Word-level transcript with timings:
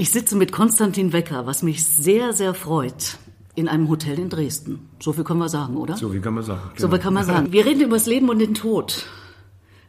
Ich 0.00 0.12
sitze 0.12 0.34
mit 0.34 0.50
Konstantin 0.50 1.12
Wecker, 1.12 1.44
was 1.44 1.62
mich 1.62 1.84
sehr, 1.84 2.32
sehr 2.32 2.54
freut, 2.54 3.18
in 3.54 3.68
einem 3.68 3.90
Hotel 3.90 4.18
in 4.18 4.30
Dresden. 4.30 4.88
So 4.98 5.12
viel 5.12 5.24
können 5.24 5.40
wir 5.40 5.50
sagen, 5.50 5.76
oder? 5.76 5.94
So 5.94 6.08
viel 6.08 6.22
kann 6.22 6.32
man 6.32 6.42
sagen. 6.42 6.70
So 6.78 6.88
viel 6.88 6.98
kann 6.98 7.12
man 7.12 7.26
sagen. 7.26 7.52
Wir 7.52 7.66
reden 7.66 7.82
über 7.82 7.96
das 7.96 8.06
Leben 8.06 8.30
und 8.30 8.38
den 8.38 8.54
Tod. 8.54 9.04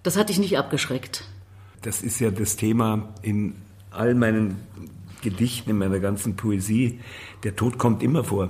Das 0.04 0.18
hat 0.18 0.28
dich 0.28 0.38
nicht 0.38 0.58
abgeschreckt. 0.58 1.24
Das 1.84 2.02
ist 2.02 2.20
ja 2.20 2.30
das 2.30 2.58
Thema 2.58 3.14
in 3.22 3.56
all 3.90 4.14
meinen 4.14 4.58
Gedichten, 5.22 5.70
in 5.70 5.78
meiner 5.78 6.02
ganzen 6.02 6.36
Poesie. 6.36 7.00
Der 7.44 7.56
Tod 7.56 7.78
kommt 7.78 8.04
immer 8.04 8.26
vor. 8.26 8.50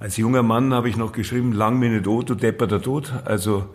Als 0.00 0.16
junger 0.16 0.42
Mann 0.42 0.74
habe 0.74 0.88
ich 0.88 0.96
noch 0.96 1.12
geschrieben, 1.12 1.52
lang 1.52 1.78
mir 1.78 1.90
nicht 1.90 2.06
tot, 2.06 2.28
du 2.28 2.34
depper 2.34 2.66
der 2.66 2.82
Tod. 2.82 3.12
Also 3.24 3.72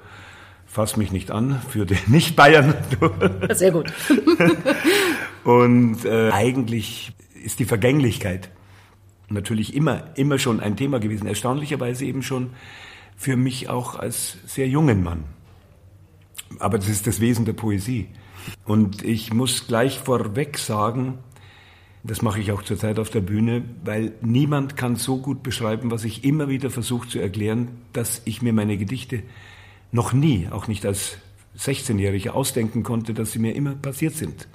fass 0.65 0.97
mich 0.97 1.13
nicht 1.13 1.31
an 1.31 1.61
für 1.69 1.85
den 1.85 1.99
Nicht-Bayern. 2.07 2.73
Sehr 3.53 3.71
gut. 3.71 3.93
Und 5.43 6.05
äh, 6.05 6.31
eigentlich 6.31 7.13
ist 7.43 7.59
die 7.59 7.65
Vergänglichkeit 7.65 8.49
natürlich 9.29 9.75
immer, 9.75 10.15
immer 10.15 10.39
schon 10.39 10.59
ein 10.59 10.77
Thema 10.77 10.99
gewesen. 10.99 11.27
Erstaunlicherweise 11.27 12.05
eben 12.05 12.23
schon 12.23 12.51
für 13.17 13.35
mich 13.35 13.69
auch 13.69 13.95
als 13.95 14.37
sehr 14.45 14.67
jungen 14.67 15.03
Mann. 15.03 15.23
Aber 16.59 16.77
das 16.77 16.87
ist 16.87 17.07
das 17.07 17.19
Wesen 17.19 17.45
der 17.45 17.53
Poesie. 17.53 18.07
Und 18.65 19.03
ich 19.03 19.33
muss 19.33 19.67
gleich 19.67 19.99
vorweg 19.99 20.57
sagen, 20.57 21.19
das 22.03 22.21
mache 22.21 22.41
ich 22.41 22.51
auch 22.51 22.63
zurzeit 22.63 22.99
auf 22.99 23.09
der 23.09 23.21
Bühne, 23.21 23.63
weil 23.83 24.13
niemand 24.21 24.75
kann 24.75 24.97
so 24.97 25.17
gut 25.17 25.41
beschreiben, 25.41 25.89
was 25.89 26.03
ich 26.03 26.25
immer 26.25 26.49
wieder 26.49 26.69
versuche 26.69 27.07
zu 27.07 27.19
erklären, 27.19 27.69
dass 27.93 28.21
ich 28.25 28.41
mir 28.41 28.51
meine 28.51 28.77
Gedichte 28.77 29.23
noch 29.91 30.11
nie, 30.11 30.49
auch 30.51 30.67
nicht 30.67 30.85
als 30.85 31.17
16-Jähriger, 31.57 32.31
ausdenken 32.31 32.83
konnte, 32.83 33.13
dass 33.13 33.31
sie 33.31 33.39
mir 33.39 33.55
immer 33.55 33.75
passiert 33.75 34.15
sind. 34.15 34.47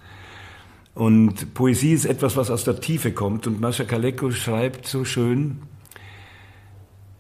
Und 0.98 1.54
Poesie 1.54 1.92
ist 1.92 2.06
etwas, 2.06 2.36
was 2.36 2.50
aus 2.50 2.64
der 2.64 2.80
Tiefe 2.80 3.12
kommt. 3.12 3.46
Und 3.46 3.60
Mascha 3.60 3.84
Kaleko 3.84 4.32
schreibt 4.32 4.84
so 4.84 5.04
schön, 5.04 5.58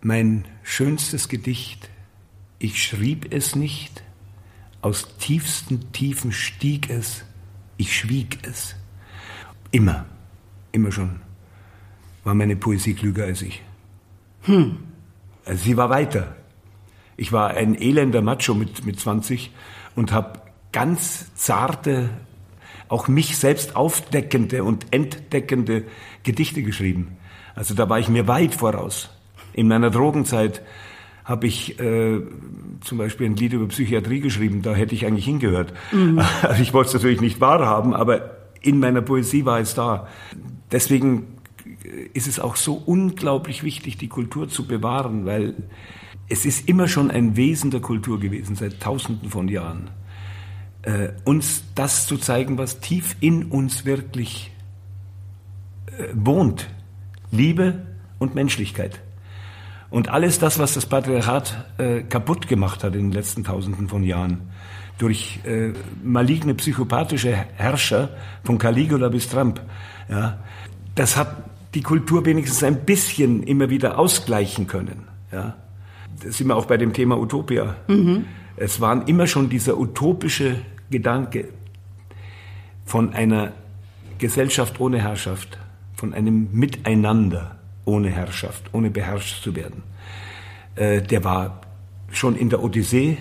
mein 0.00 0.46
schönstes 0.64 1.28
Gedicht, 1.28 1.88
ich 2.58 2.82
schrieb 2.82 3.32
es 3.32 3.54
nicht, 3.54 4.02
aus 4.82 5.16
tiefsten 5.18 5.92
Tiefen 5.92 6.32
stieg 6.32 6.90
es, 6.90 7.24
ich 7.76 7.96
schwieg 7.96 8.40
es. 8.42 8.74
Immer, 9.70 10.06
immer 10.72 10.90
schon 10.90 11.20
war 12.24 12.34
meine 12.34 12.56
Poesie 12.56 12.94
klüger 12.94 13.26
als 13.26 13.42
ich. 13.42 13.62
Hm. 14.42 14.78
Also 15.44 15.62
sie 15.62 15.76
war 15.76 15.88
weiter. 15.88 16.34
Ich 17.16 17.30
war 17.30 17.50
ein 17.50 17.76
elender 17.76 18.22
Macho 18.22 18.54
mit, 18.54 18.84
mit 18.84 18.98
20 18.98 19.52
und 19.94 20.10
habe 20.10 20.40
ganz 20.72 21.32
zarte, 21.36 22.10
auch 22.88 23.08
mich 23.08 23.36
selbst 23.36 23.76
aufdeckende 23.76 24.64
und 24.64 24.86
entdeckende 24.90 25.84
Gedichte 26.22 26.62
geschrieben. 26.62 27.16
Also 27.54 27.74
da 27.74 27.88
war 27.88 27.98
ich 27.98 28.08
mir 28.08 28.28
weit 28.28 28.54
voraus. 28.54 29.10
In 29.52 29.68
meiner 29.68 29.90
Drogenzeit 29.90 30.62
habe 31.24 31.46
ich 31.46 31.78
äh, 31.78 32.20
zum 32.80 32.98
Beispiel 32.98 33.26
ein 33.26 33.36
Lied 33.36 33.52
über 33.52 33.68
Psychiatrie 33.68 34.20
geschrieben, 34.20 34.62
da 34.62 34.74
hätte 34.74 34.94
ich 34.94 35.04
eigentlich 35.04 35.26
hingehört. 35.26 35.74
Mhm. 35.92 36.20
Also 36.42 36.62
ich 36.62 36.72
wollte 36.72 36.88
es 36.88 36.94
natürlich 36.94 37.20
nicht 37.20 37.40
wahrhaben, 37.40 37.94
aber 37.94 38.36
in 38.60 38.78
meiner 38.78 39.02
Poesie 39.02 39.44
war 39.44 39.60
es 39.60 39.74
da. 39.74 40.08
Deswegen 40.72 41.38
ist 42.14 42.26
es 42.26 42.40
auch 42.40 42.56
so 42.56 42.74
unglaublich 42.74 43.62
wichtig, 43.62 43.98
die 43.98 44.08
Kultur 44.08 44.48
zu 44.48 44.66
bewahren, 44.66 45.26
weil 45.26 45.54
es 46.28 46.44
ist 46.44 46.68
immer 46.68 46.88
schon 46.88 47.10
ein 47.10 47.36
Wesen 47.36 47.70
der 47.70 47.80
Kultur 47.80 48.20
gewesen, 48.20 48.56
seit 48.56 48.80
Tausenden 48.80 49.30
von 49.30 49.48
Jahren, 49.48 49.90
äh, 50.82 51.08
uns 51.24 51.62
das 51.74 52.06
zu 52.06 52.16
zeigen, 52.16 52.58
was 52.58 52.80
tief 52.80 53.16
in 53.20 53.44
uns 53.44 53.84
wirklich 53.84 54.52
äh, 55.86 56.04
wohnt. 56.14 56.68
Liebe 57.30 57.82
und 58.18 58.34
Menschlichkeit. 58.34 59.00
Und 59.90 60.08
alles 60.08 60.38
das, 60.38 60.58
was 60.58 60.74
das 60.74 60.86
Patriarchat 60.86 61.66
äh, 61.78 62.02
kaputt 62.02 62.48
gemacht 62.48 62.84
hat 62.84 62.94
in 62.94 63.06
den 63.06 63.12
letzten 63.12 63.44
Tausenden 63.44 63.88
von 63.88 64.02
Jahren, 64.02 64.50
durch 64.98 65.40
äh, 65.44 65.72
maligne 66.02 66.54
psychopathische 66.54 67.32
Herrscher 67.32 68.10
von 68.44 68.58
Caligula 68.58 69.08
bis 69.08 69.28
Trump, 69.28 69.60
ja, 70.08 70.38
das 70.94 71.16
hat 71.16 71.44
die 71.74 71.82
Kultur 71.82 72.24
wenigstens 72.24 72.64
ein 72.64 72.84
bisschen 72.84 73.42
immer 73.42 73.70
wieder 73.70 73.98
ausgleichen 73.98 74.66
können. 74.66 75.06
Ja 75.30 75.54
da 76.22 76.30
sind 76.30 76.48
wir 76.48 76.56
auch 76.56 76.66
bei 76.66 76.76
dem 76.76 76.92
Thema 76.92 77.18
Utopia. 77.18 77.76
Mhm. 77.86 78.24
Es 78.60 78.80
waren 78.80 79.06
immer 79.06 79.26
schon 79.26 79.48
dieser 79.48 79.78
utopische 79.78 80.56
Gedanke 80.90 81.48
von 82.84 83.12
einer 83.12 83.52
Gesellschaft 84.18 84.80
ohne 84.80 85.00
Herrschaft, 85.00 85.58
von 85.94 86.12
einem 86.12 86.48
Miteinander 86.52 87.56
ohne 87.84 88.08
Herrschaft, 88.08 88.64
ohne 88.72 88.90
beherrscht 88.90 89.42
zu 89.42 89.54
werden. 89.54 89.82
Äh, 90.74 91.02
der 91.02 91.24
war 91.24 91.60
schon 92.10 92.36
in 92.36 92.50
der 92.50 92.62
Odyssee. 92.62 93.18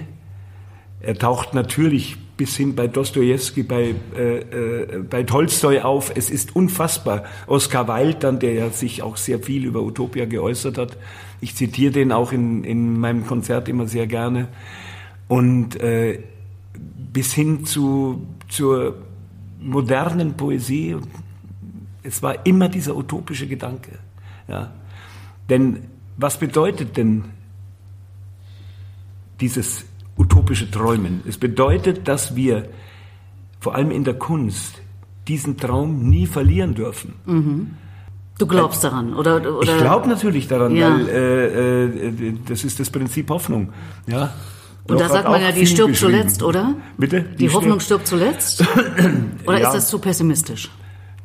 Er 1.01 1.15
taucht 1.15 1.53
natürlich 1.53 2.17
bis 2.37 2.55
hin 2.55 2.75
bei 2.75 2.87
Dostoevsky, 2.87 3.63
bei, 3.63 3.95
äh, 4.15 4.37
äh, 4.39 4.99
bei 5.09 5.23
Tolstoi 5.23 5.81
auf. 5.81 6.11
Es 6.15 6.29
ist 6.29 6.55
unfassbar. 6.55 7.25
Oscar 7.47 7.87
Wilde 7.87 8.19
dann, 8.19 8.39
der 8.39 8.53
ja 8.53 8.69
sich 8.69 9.01
auch 9.01 9.17
sehr 9.17 9.39
viel 9.39 9.65
über 9.65 9.81
Utopia 9.81 10.25
geäußert 10.25 10.77
hat. 10.77 10.97
Ich 11.41 11.55
zitiere 11.55 11.91
den 11.91 12.11
auch 12.11 12.31
in, 12.31 12.63
in 12.63 12.99
meinem 12.99 13.25
Konzert 13.25 13.69
immer 13.69 13.87
sehr 13.87 14.07
gerne. 14.07 14.47
Und 15.27 15.79
äh, 15.81 16.23
bis 17.13 17.33
hin 17.33 17.65
zu, 17.65 18.25
zur 18.47 18.95
modernen 19.59 20.35
Poesie, 20.35 20.97
es 22.03 22.23
war 22.23 22.45
immer 22.45 22.69
dieser 22.69 22.95
utopische 22.95 23.47
Gedanke. 23.47 23.99
Ja. 24.47 24.71
Denn 25.49 25.79
was 26.17 26.37
bedeutet 26.37 26.97
denn 26.97 27.25
dieses 29.39 29.85
utopische 30.17 30.69
Träumen. 30.69 31.21
Es 31.27 31.37
bedeutet, 31.37 32.07
dass 32.07 32.35
wir 32.35 32.69
vor 33.59 33.75
allem 33.75 33.91
in 33.91 34.03
der 34.03 34.15
Kunst 34.15 34.81
diesen 35.27 35.57
Traum 35.57 36.09
nie 36.09 36.25
verlieren 36.25 36.73
dürfen. 36.73 37.13
Mhm. 37.25 37.71
Du 38.37 38.45
glaubst 38.45 38.83
daran, 38.83 39.15
oder? 39.15 39.37
oder? 39.37 39.61
Ich 39.61 39.77
glaube 39.77 40.07
natürlich 40.07 40.47
daran, 40.47 40.75
ja. 40.75 40.91
weil 40.91 41.09
äh, 41.09 41.85
äh, 41.85 42.33
das 42.47 42.63
ist 42.63 42.79
das 42.79 42.89
Prinzip 42.89 43.29
Hoffnung. 43.29 43.73
Ja. 44.05 44.33
Und 44.87 44.99
da 44.99 45.09
sagt 45.09 45.27
man 45.27 45.41
ja, 45.41 45.51
die 45.51 45.67
stirbt 45.67 45.95
zuletzt, 45.95 46.43
oder? 46.43 46.75
Bitte? 46.97 47.21
Die, 47.21 47.47
die 47.47 47.49
Hoffnung 47.49 47.79
stirbt 47.79 48.07
zuletzt? 48.07 48.63
oder 49.45 49.59
ja. 49.59 49.67
ist 49.67 49.73
das 49.73 49.89
zu 49.89 49.99
pessimistisch? 49.99 50.69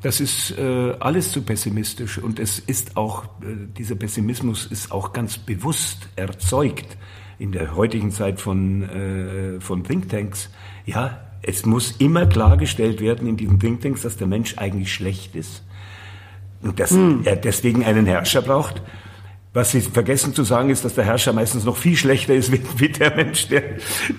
Das 0.03 0.21
ist 0.21 0.59
äh, 0.59 0.95
alles 0.99 1.31
zu 1.31 1.43
pessimistisch 1.43 2.19
und 2.19 2.41
es 2.41 2.59
ist 2.59 2.97
auch, 2.97 3.25
äh, 3.25 3.55
dieser 3.79 3.95
Pessimismus 3.95 4.67
ist 4.67 4.91
auch 4.91 5.13
ganz 5.13 5.39
bewusst 5.39 6.09
erzeugt 6.17 6.97
in 7.39 7.53
der 7.53 7.77
heutigen 7.77 8.11
Zeit 8.11 8.41
von, 8.41 8.83
äh, 8.83 9.61
von 9.61 9.85
Thinktanks, 9.85 10.51
ja, 10.87 11.21
es 11.43 11.67
muss 11.67 11.93
immer 11.99 12.27
klargestellt 12.27 13.01
werden 13.01 13.29
in 13.29 13.37
diesen 13.37 13.61
Thinktanks, 13.61 14.03
dass 14.03 14.17
der 14.17 14.27
Mensch 14.27 14.59
eigentlich 14.59 14.93
schlecht 14.93 15.37
ist 15.37 15.63
und 16.63 16.79
dass 16.79 16.91
hm. 16.91 17.23
er 17.25 17.37
deswegen 17.37 17.85
einen 17.85 18.07
Herrscher 18.07 18.43
braucht. 18.43 18.83
Was 19.55 19.71
Sie 19.71 19.83
vergessen 19.83 20.35
zu 20.35 20.45
sagen, 20.45 20.71
ist, 20.71 20.85
dass 20.85 20.95
der 20.95 21.05
Herrscher 21.05 21.35
meistens 21.35 21.65
noch 21.65 21.77
viel 21.77 21.97
schlechter 21.97 22.35
ist 22.35 22.53
wie, 22.53 22.61
wie 22.79 22.89
der 22.89 23.15
Mensch, 23.15 23.49
der, 23.49 23.63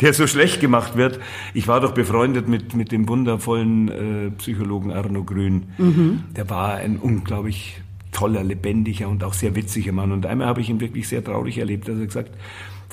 der 0.01 0.13
so 0.13 0.27
schlecht 0.27 0.59
gemacht 0.61 0.95
wird. 0.95 1.19
Ich 1.53 1.67
war 1.67 1.79
doch 1.79 1.93
befreundet 1.93 2.47
mit, 2.47 2.75
mit 2.75 2.91
dem 2.91 3.07
wundervollen 3.07 3.87
äh, 4.27 4.31
Psychologen 4.31 4.91
Arno 4.91 5.23
Grün. 5.23 5.63
Mhm. 5.77 6.23
Der 6.35 6.49
war 6.49 6.75
ein 6.75 6.97
unglaublich 6.97 7.81
toller, 8.11 8.43
lebendiger 8.43 9.09
und 9.09 9.23
auch 9.23 9.33
sehr 9.33 9.55
witziger 9.55 9.91
Mann. 9.91 10.11
Und 10.11 10.25
einmal 10.25 10.47
habe 10.47 10.61
ich 10.61 10.69
ihn 10.69 10.79
wirklich 10.79 11.07
sehr 11.07 11.23
traurig 11.23 11.57
erlebt, 11.57 11.87
er 11.87 11.95
gesagt 11.95 12.31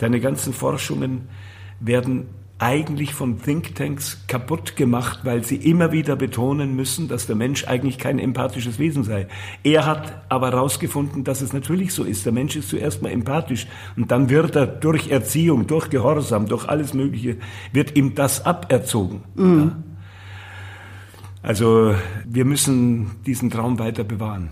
seine 0.00 0.18
ganzen 0.18 0.54
Forschungen 0.54 1.28
werden 1.78 2.28
eigentlich 2.60 3.14
von 3.14 3.40
Thinktanks 3.40 4.18
kaputt 4.28 4.76
gemacht, 4.76 5.20
weil 5.24 5.42
sie 5.44 5.56
immer 5.56 5.92
wieder 5.92 6.14
betonen 6.14 6.76
müssen, 6.76 7.08
dass 7.08 7.26
der 7.26 7.34
Mensch 7.34 7.64
eigentlich 7.66 7.98
kein 7.98 8.18
empathisches 8.18 8.78
Wesen 8.78 9.02
sei. 9.02 9.28
Er 9.64 9.86
hat 9.86 10.22
aber 10.28 10.50
herausgefunden, 10.50 11.24
dass 11.24 11.40
es 11.40 11.54
natürlich 11.54 11.94
so 11.94 12.04
ist. 12.04 12.26
Der 12.26 12.32
Mensch 12.32 12.56
ist 12.56 12.68
zuerst 12.68 13.00
mal 13.00 13.10
empathisch 13.10 13.66
und 13.96 14.10
dann 14.10 14.28
wird 14.28 14.56
er 14.56 14.66
durch 14.66 15.10
Erziehung, 15.10 15.66
durch 15.66 15.88
Gehorsam, 15.88 16.46
durch 16.46 16.68
alles 16.68 16.92
Mögliche, 16.92 17.38
wird 17.72 17.96
ihm 17.96 18.14
das 18.14 18.44
aberzogen. 18.44 19.22
Mhm. 19.34 19.58
Ja? 19.58 19.76
Also 21.42 21.94
wir 22.26 22.44
müssen 22.44 23.12
diesen 23.24 23.48
Traum 23.48 23.78
weiter 23.78 24.04
bewahren. 24.04 24.50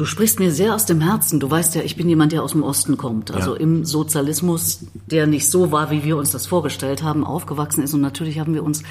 Du 0.00 0.06
sprichst 0.06 0.40
mir 0.40 0.50
sehr 0.50 0.74
aus 0.74 0.86
dem 0.86 1.02
Herzen. 1.02 1.40
Du 1.40 1.50
weißt 1.50 1.74
ja, 1.74 1.82
ich 1.82 1.94
bin 1.94 2.08
jemand, 2.08 2.32
der 2.32 2.42
aus 2.42 2.52
dem 2.52 2.62
Osten 2.62 2.96
kommt. 2.96 3.32
Also 3.32 3.52
ja. 3.52 3.60
im 3.60 3.84
Sozialismus, 3.84 4.86
der 4.94 5.26
nicht 5.26 5.46
so 5.50 5.72
war, 5.72 5.90
wie 5.90 6.04
wir 6.04 6.16
uns 6.16 6.30
das 6.30 6.46
vorgestellt 6.46 7.02
haben, 7.02 7.22
aufgewachsen 7.22 7.82
ist. 7.82 7.92
Und 7.92 8.00
natürlich 8.00 8.38
haben 8.38 8.54
wir 8.54 8.64
uns 8.64 8.82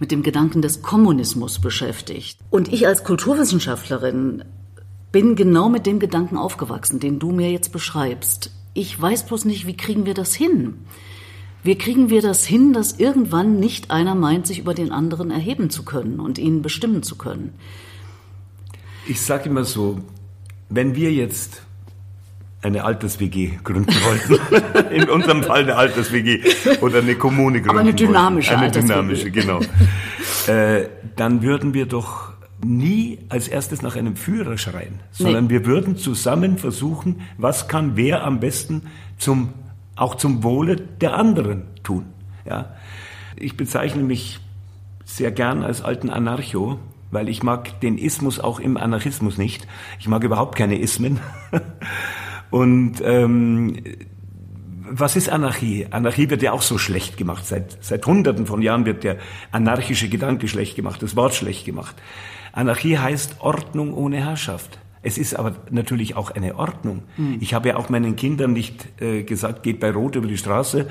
mit 0.00 0.10
dem 0.10 0.22
Gedanken 0.22 0.62
des 0.62 0.80
Kommunismus 0.80 1.58
beschäftigt. 1.58 2.38
Und 2.48 2.72
ich 2.72 2.86
als 2.86 3.04
Kulturwissenschaftlerin 3.04 4.42
bin 5.12 5.36
genau 5.36 5.68
mit 5.68 5.84
dem 5.84 5.98
Gedanken 5.98 6.38
aufgewachsen, 6.38 6.98
den 6.98 7.18
du 7.18 7.30
mir 7.30 7.50
jetzt 7.50 7.70
beschreibst. 7.70 8.50
Ich 8.72 8.98
weiß 8.98 9.26
bloß 9.26 9.44
nicht, 9.44 9.66
wie 9.66 9.76
kriegen 9.76 10.06
wir 10.06 10.14
das 10.14 10.32
hin? 10.32 10.78
Wie 11.62 11.76
kriegen 11.76 12.08
wir 12.08 12.22
das 12.22 12.46
hin, 12.46 12.72
dass 12.72 12.98
irgendwann 12.98 13.60
nicht 13.60 13.90
einer 13.90 14.14
meint, 14.14 14.46
sich 14.46 14.60
über 14.60 14.72
den 14.72 14.92
anderen 14.92 15.30
erheben 15.30 15.68
zu 15.68 15.82
können 15.82 16.20
und 16.20 16.38
ihn 16.38 16.62
bestimmen 16.62 17.02
zu 17.02 17.16
können? 17.16 17.52
Ich 19.06 19.20
sage 19.20 19.50
immer 19.50 19.64
so, 19.64 20.00
wenn 20.68 20.94
wir 20.94 21.12
jetzt 21.12 21.62
eine 22.62 22.84
Alters-WG 22.84 23.58
gründen 23.62 23.94
wollten, 24.04 24.90
in 24.90 25.08
unserem 25.10 25.42
Fall 25.42 25.62
eine 25.62 25.76
Alters-WG 25.76 26.40
oder 26.80 26.98
eine 27.00 27.14
Kommune 27.14 27.58
gründen 27.58 27.70
Aber 27.70 27.80
eine 27.80 27.94
dynamische 27.94 28.52
wollten, 28.52 28.62
eine 28.64 28.86
dynamische, 28.86 29.30
genau, 29.30 29.60
äh, 30.46 30.88
dann 31.16 31.42
würden 31.42 31.74
wir 31.74 31.86
doch 31.86 32.32
nie 32.64 33.18
als 33.28 33.48
erstes 33.48 33.82
nach 33.82 33.96
einem 33.96 34.16
Führer 34.16 34.56
schreien, 34.56 35.00
sondern 35.10 35.44
nee. 35.44 35.50
wir 35.50 35.66
würden 35.66 35.96
zusammen 35.96 36.56
versuchen, 36.56 37.20
was 37.36 37.68
kann 37.68 37.96
wer 37.96 38.24
am 38.24 38.40
besten 38.40 38.82
zum, 39.18 39.52
auch 39.96 40.14
zum 40.14 40.42
Wohle 40.42 40.76
der 40.76 41.14
anderen 41.14 41.64
tun. 41.82 42.06
Ja? 42.46 42.74
Ich 43.36 43.56
bezeichne 43.56 44.02
mich 44.02 44.40
sehr 45.04 45.30
gern 45.30 45.62
als 45.62 45.82
alten 45.82 46.08
Anarcho, 46.08 46.78
weil 47.14 47.28
ich 47.28 47.42
mag 47.42 47.80
den 47.80 47.96
Ismus 47.96 48.40
auch 48.40 48.60
im 48.60 48.76
Anarchismus 48.76 49.38
nicht. 49.38 49.66
Ich 49.98 50.08
mag 50.08 50.22
überhaupt 50.24 50.56
keine 50.56 50.78
Ismen. 50.78 51.20
Und 52.50 53.00
ähm, 53.02 53.76
was 54.90 55.16
ist 55.16 55.28
Anarchie? 55.28 55.86
Anarchie 55.90 56.28
wird 56.28 56.42
ja 56.42 56.52
auch 56.52 56.62
so 56.62 56.76
schlecht 56.76 57.16
gemacht. 57.16 57.46
Seit, 57.46 57.78
seit 57.82 58.04
Hunderten 58.04 58.46
von 58.46 58.60
Jahren 58.60 58.84
wird 58.84 59.04
der 59.04 59.18
anarchische 59.50 60.08
Gedanke 60.08 60.48
schlecht 60.48 60.76
gemacht, 60.76 61.02
das 61.02 61.16
Wort 61.16 61.34
schlecht 61.34 61.64
gemacht. 61.64 61.96
Anarchie 62.52 62.98
heißt 62.98 63.40
Ordnung 63.40 63.94
ohne 63.94 64.16
Herrschaft. 64.16 64.78
Es 65.04 65.18
ist 65.18 65.34
aber 65.38 65.52
natürlich 65.70 66.16
auch 66.16 66.30
eine 66.30 66.56
Ordnung. 66.56 67.02
Mhm. 67.18 67.36
Ich 67.40 67.52
habe 67.52 67.68
ja 67.68 67.76
auch 67.76 67.90
meinen 67.90 68.16
Kindern 68.16 68.54
nicht 68.54 69.00
äh, 69.02 69.22
gesagt, 69.22 69.62
geht 69.62 69.78
bei 69.78 69.90
Rot 69.90 70.16
über 70.16 70.26
die 70.26 70.38
Straße, 70.38 70.86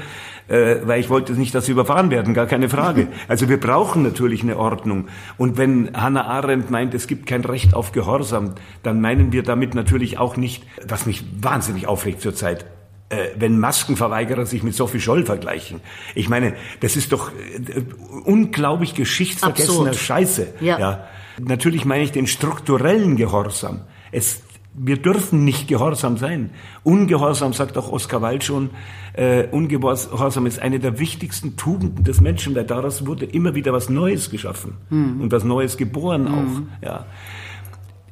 äh, 0.47 0.75
weil 0.83 0.99
ich 0.99 1.09
wollte 1.09 1.33
nicht, 1.33 1.55
dass 1.55 1.65
sie 1.65 1.71
überfahren 1.71 2.11
werden, 2.11 2.35
gar 2.35 2.45
keine 2.45 2.69
Frage. 2.69 3.07
Also 3.27 3.49
wir 3.49 3.59
brauchen 3.59 4.03
natürlich 4.03 4.43
eine 4.43 4.57
Ordnung. 4.57 5.07
Und 5.37 5.57
wenn 5.57 5.89
Hannah 5.95 6.25
Arendt 6.25 6.69
meint, 6.69 6.93
es 6.93 7.07
gibt 7.07 7.25
kein 7.25 7.43
Recht 7.43 7.73
auf 7.73 7.91
Gehorsam, 7.91 8.53
dann 8.83 9.01
meinen 9.01 9.31
wir 9.31 9.41
damit 9.41 9.73
natürlich 9.73 10.19
auch 10.19 10.37
nicht, 10.37 10.63
was 10.87 11.07
mich 11.07 11.23
wahnsinnig 11.41 11.87
aufregt 11.87 12.21
zurzeit, 12.21 12.65
äh, 13.09 13.29
wenn 13.35 13.59
Maskenverweigerer 13.59 14.45
sich 14.45 14.61
mit 14.61 14.75
Sophie 14.75 14.99
Scholl 14.99 15.25
vergleichen. 15.25 15.79
Ich 16.13 16.29
meine, 16.29 16.53
das 16.81 16.95
ist 16.95 17.11
doch 17.13 17.31
äh, 17.31 17.81
unglaublich 18.25 18.93
geschichtsvergessener 18.93 19.89
Absurd. 19.89 19.95
Scheiße. 19.95 20.47
Ja. 20.59 20.79
ja. 20.79 21.07
Natürlich 21.39 21.85
meine 21.85 22.03
ich 22.03 22.11
den 22.11 22.27
strukturellen 22.27 23.15
Gehorsam. 23.15 23.81
Es, 24.13 24.41
wir 24.73 24.97
dürfen 24.97 25.43
nicht 25.43 25.67
gehorsam 25.67 26.17
sein. 26.17 26.51
Ungehorsam, 26.83 27.53
sagt 27.53 27.77
auch 27.77 27.91
Oskar 27.91 28.21
Wilde 28.21 28.45
schon, 28.45 28.69
äh, 29.13 29.47
Ungehorsam 29.47 30.45
ist 30.45 30.59
eine 30.59 30.79
der 30.79 30.99
wichtigsten 30.99 31.55
Tugenden 31.57 32.03
des 32.03 32.21
Menschen, 32.21 32.55
weil 32.55 32.65
daraus 32.65 33.05
wurde 33.05 33.25
immer 33.25 33.55
wieder 33.55 33.73
was 33.73 33.89
Neues 33.89 34.29
geschaffen 34.29 34.75
mhm. 34.89 35.21
und 35.21 35.31
was 35.31 35.43
Neues 35.43 35.77
geboren 35.77 36.23
mhm. 36.23 36.33
auch. 36.33 36.85
Ja. 36.85 37.05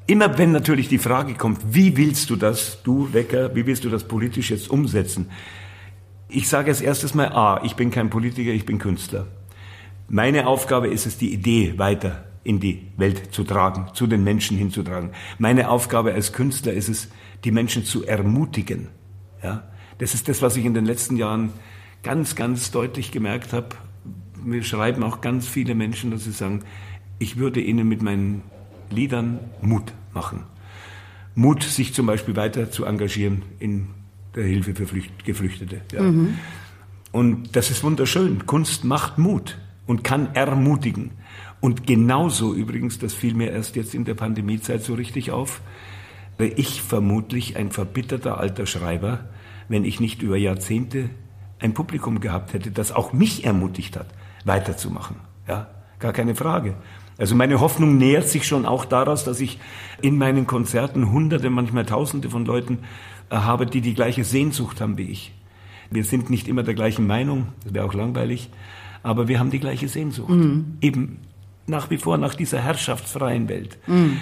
Immer 0.07 0.37
wenn 0.37 0.51
natürlich 0.51 0.89
die 0.89 0.97
Frage 0.97 1.35
kommt, 1.35 1.59
wie 1.71 1.95
willst 1.97 2.29
du 2.29 2.35
das, 2.35 2.81
du 2.83 3.13
Wecker, 3.13 3.55
wie 3.55 3.65
willst 3.65 3.83
du 3.83 3.89
das 3.89 4.03
politisch 4.03 4.51
jetzt 4.51 4.69
umsetzen? 4.69 5.29
Ich 6.27 6.47
sage 6.49 6.69
als 6.69 6.81
erstes 6.81 7.13
mal, 7.13 7.29
A, 7.29 7.61
ich 7.63 7.75
bin 7.75 7.91
kein 7.91 8.09
Politiker, 8.09 8.51
ich 8.51 8.65
bin 8.65 8.77
Künstler. 8.77 9.27
Meine 10.07 10.47
Aufgabe 10.47 10.87
ist 10.87 11.05
es, 11.05 11.17
die 11.17 11.33
Idee 11.33 11.75
weiter 11.77 12.25
in 12.43 12.59
die 12.59 12.87
Welt 12.97 13.33
zu 13.33 13.43
tragen, 13.43 13.87
zu 13.93 14.07
den 14.07 14.23
Menschen 14.23 14.57
hinzutragen. 14.57 15.11
Meine 15.37 15.69
Aufgabe 15.69 16.13
als 16.13 16.33
Künstler 16.33 16.73
ist 16.73 16.89
es, 16.89 17.09
die 17.43 17.51
Menschen 17.51 17.85
zu 17.85 18.05
ermutigen. 18.05 18.87
Ja, 19.43 19.63
das 19.97 20.13
ist 20.13 20.27
das, 20.27 20.41
was 20.41 20.55
ich 20.55 20.65
in 20.65 20.73
den 20.73 20.85
letzten 20.85 21.17
Jahren 21.17 21.51
ganz, 22.03 22.35
ganz 22.35 22.71
deutlich 22.71 23.11
gemerkt 23.11 23.53
habe. 23.53 23.69
Mir 24.43 24.63
schreiben 24.63 25.03
auch 25.03 25.21
ganz 25.21 25.47
viele 25.47 25.75
Menschen, 25.75 26.11
dass 26.11 26.23
sie 26.23 26.31
sagen, 26.31 26.63
ich 27.19 27.37
würde 27.37 27.61
ihnen 27.61 27.87
mit 27.87 28.01
meinen 28.01 28.41
Liedern 28.89 29.39
Mut 29.61 29.93
machen. 30.13 30.43
Mut, 31.35 31.63
sich 31.63 31.93
zum 31.93 32.07
Beispiel 32.07 32.35
weiter 32.35 32.71
zu 32.71 32.85
engagieren 32.85 33.43
in 33.59 33.87
der 34.35 34.43
Hilfe 34.45 34.73
für 34.73 34.87
Geflüchtete. 35.23 35.81
Ja. 35.93 36.01
Mhm. 36.01 36.39
Und 37.11 37.55
das 37.55 37.69
ist 37.69 37.83
wunderschön. 37.83 38.45
Kunst 38.45 38.83
macht 38.83 39.17
Mut 39.17 39.57
und 39.85 40.03
kann 40.03 40.33
ermutigen. 40.33 41.11
Und 41.61 41.85
genauso 41.87 42.53
übrigens, 42.53 42.99
das 42.99 43.13
fiel 43.13 43.35
mir 43.35 43.51
erst 43.51 43.75
jetzt 43.75 43.93
in 43.93 44.03
der 44.03 44.15
Pandemiezeit 44.15 44.83
so 44.83 44.95
richtig 44.95 45.31
auf, 45.31 45.61
wäre 46.37 46.53
ich 46.55 46.81
vermutlich 46.81 47.55
ein 47.55 47.71
verbitterter 47.71 48.39
alter 48.39 48.65
Schreiber, 48.65 49.29
wenn 49.69 49.85
ich 49.85 49.99
nicht 49.99 50.23
über 50.23 50.37
Jahrzehnte 50.37 51.11
ein 51.59 51.73
Publikum 51.73 52.19
gehabt 52.19 52.53
hätte, 52.53 52.71
das 52.71 52.91
auch 52.91 53.13
mich 53.13 53.45
ermutigt 53.45 53.95
hat, 53.95 54.07
weiterzumachen. 54.43 55.17
Ja, 55.47 55.67
gar 55.99 56.13
keine 56.13 56.35
Frage. 56.35 56.75
Also 57.19 57.35
meine 57.35 57.59
Hoffnung 57.59 57.97
nähert 57.97 58.27
sich 58.27 58.47
schon 58.47 58.65
auch 58.65 58.83
daraus, 58.85 59.23
dass 59.23 59.39
ich 59.39 59.59
in 60.01 60.17
meinen 60.17 60.47
Konzerten 60.47 61.11
Hunderte, 61.11 61.51
manchmal 61.51 61.85
Tausende 61.85 62.31
von 62.31 62.45
Leuten 62.45 62.79
äh, 63.29 63.35
habe, 63.35 63.67
die 63.67 63.81
die 63.81 63.93
gleiche 63.93 64.23
Sehnsucht 64.23 64.81
haben 64.81 64.97
wie 64.97 65.03
ich. 65.03 65.31
Wir 65.91 66.03
sind 66.03 66.31
nicht 66.31 66.47
immer 66.47 66.63
der 66.63 66.73
gleichen 66.73 67.05
Meinung, 67.05 67.49
das 67.63 67.75
wäre 67.75 67.85
auch 67.85 67.93
langweilig, 67.93 68.49
aber 69.03 69.27
wir 69.27 69.39
haben 69.39 69.51
die 69.51 69.59
gleiche 69.59 69.87
Sehnsucht. 69.87 70.29
Mhm. 70.29 70.77
Eben 70.81 71.19
nach 71.67 71.89
wie 71.89 71.97
vor 71.97 72.17
nach 72.17 72.35
dieser 72.35 72.59
herrschaftsfreien 72.59 73.49
Welt. 73.49 73.77
Mhm. 73.87 74.19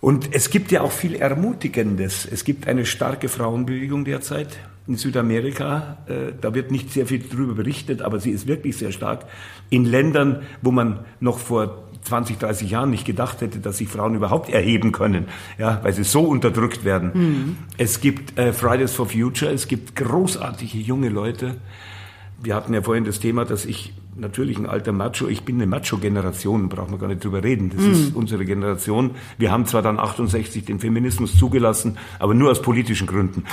Und 0.00 0.34
es 0.34 0.50
gibt 0.50 0.72
ja 0.72 0.80
auch 0.80 0.90
viel 0.90 1.14
Ermutigendes. 1.14 2.26
Es 2.30 2.44
gibt 2.44 2.66
eine 2.66 2.86
starke 2.86 3.28
Frauenbewegung 3.28 4.04
derzeit 4.04 4.58
in 4.88 4.96
Südamerika. 4.96 5.98
Äh, 6.06 6.32
da 6.40 6.54
wird 6.54 6.72
nicht 6.72 6.92
sehr 6.92 7.06
viel 7.06 7.20
darüber 7.20 7.54
berichtet, 7.54 8.02
aber 8.02 8.18
sie 8.18 8.30
ist 8.30 8.48
wirklich 8.48 8.76
sehr 8.76 8.90
stark. 8.90 9.26
In 9.70 9.84
Ländern, 9.84 10.42
wo 10.60 10.72
man 10.72 11.00
noch 11.20 11.38
vor 11.38 11.84
20, 12.02 12.38
30 12.38 12.70
Jahren 12.70 12.90
nicht 12.90 13.04
gedacht 13.04 13.40
hätte, 13.42 13.60
dass 13.60 13.78
sich 13.78 13.88
Frauen 13.88 14.14
überhaupt 14.14 14.50
erheben 14.50 14.90
können, 14.90 15.26
ja, 15.56 15.78
weil 15.84 15.92
sie 15.92 16.04
so 16.04 16.22
unterdrückt 16.22 16.84
werden. 16.84 17.10
Mhm. 17.14 17.56
Es 17.78 18.00
gibt 18.00 18.36
äh, 18.38 18.52
Fridays 18.52 18.92
for 18.92 19.06
Future, 19.06 19.52
es 19.52 19.68
gibt 19.68 19.94
großartige 19.94 20.78
junge 20.78 21.10
Leute. 21.10 21.58
Wir 22.42 22.56
hatten 22.56 22.74
ja 22.74 22.82
vorhin 22.82 23.04
das 23.04 23.20
Thema, 23.20 23.44
dass 23.44 23.64
ich 23.64 23.94
natürlich 24.22 24.56
ein 24.56 24.64
alter 24.66 24.92
Macho. 24.92 25.28
Ich 25.28 25.42
bin 25.42 25.56
eine 25.56 25.66
Macho-Generation, 25.66 26.70
braucht 26.70 26.90
man 26.90 26.98
gar 26.98 27.08
nicht 27.08 27.22
drüber 27.22 27.44
reden. 27.44 27.70
Das 27.70 27.82
mhm. 27.84 27.92
ist 27.92 28.14
unsere 28.16 28.46
Generation. 28.46 29.10
Wir 29.36 29.52
haben 29.52 29.66
zwar 29.66 29.82
dann 29.82 29.98
68 29.98 30.64
den 30.64 30.78
Feminismus 30.78 31.36
zugelassen, 31.36 31.98
aber 32.18 32.32
nur 32.32 32.50
aus 32.50 32.62
politischen 32.62 33.06
Gründen. 33.06 33.44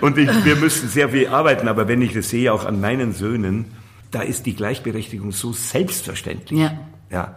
Und 0.00 0.16
ich, 0.18 0.44
wir 0.44 0.56
müssen 0.56 0.88
sehr 0.88 1.10
viel 1.10 1.28
arbeiten, 1.28 1.68
aber 1.68 1.88
wenn 1.88 2.00
ich 2.00 2.14
das 2.14 2.30
sehe, 2.30 2.52
auch 2.52 2.64
an 2.64 2.80
meinen 2.80 3.12
Söhnen, 3.12 3.66
da 4.10 4.22
ist 4.22 4.46
die 4.46 4.54
Gleichberechtigung 4.54 5.32
so 5.32 5.52
selbstverständlich. 5.52 6.60
Ja. 6.60 6.78
ja. 7.10 7.36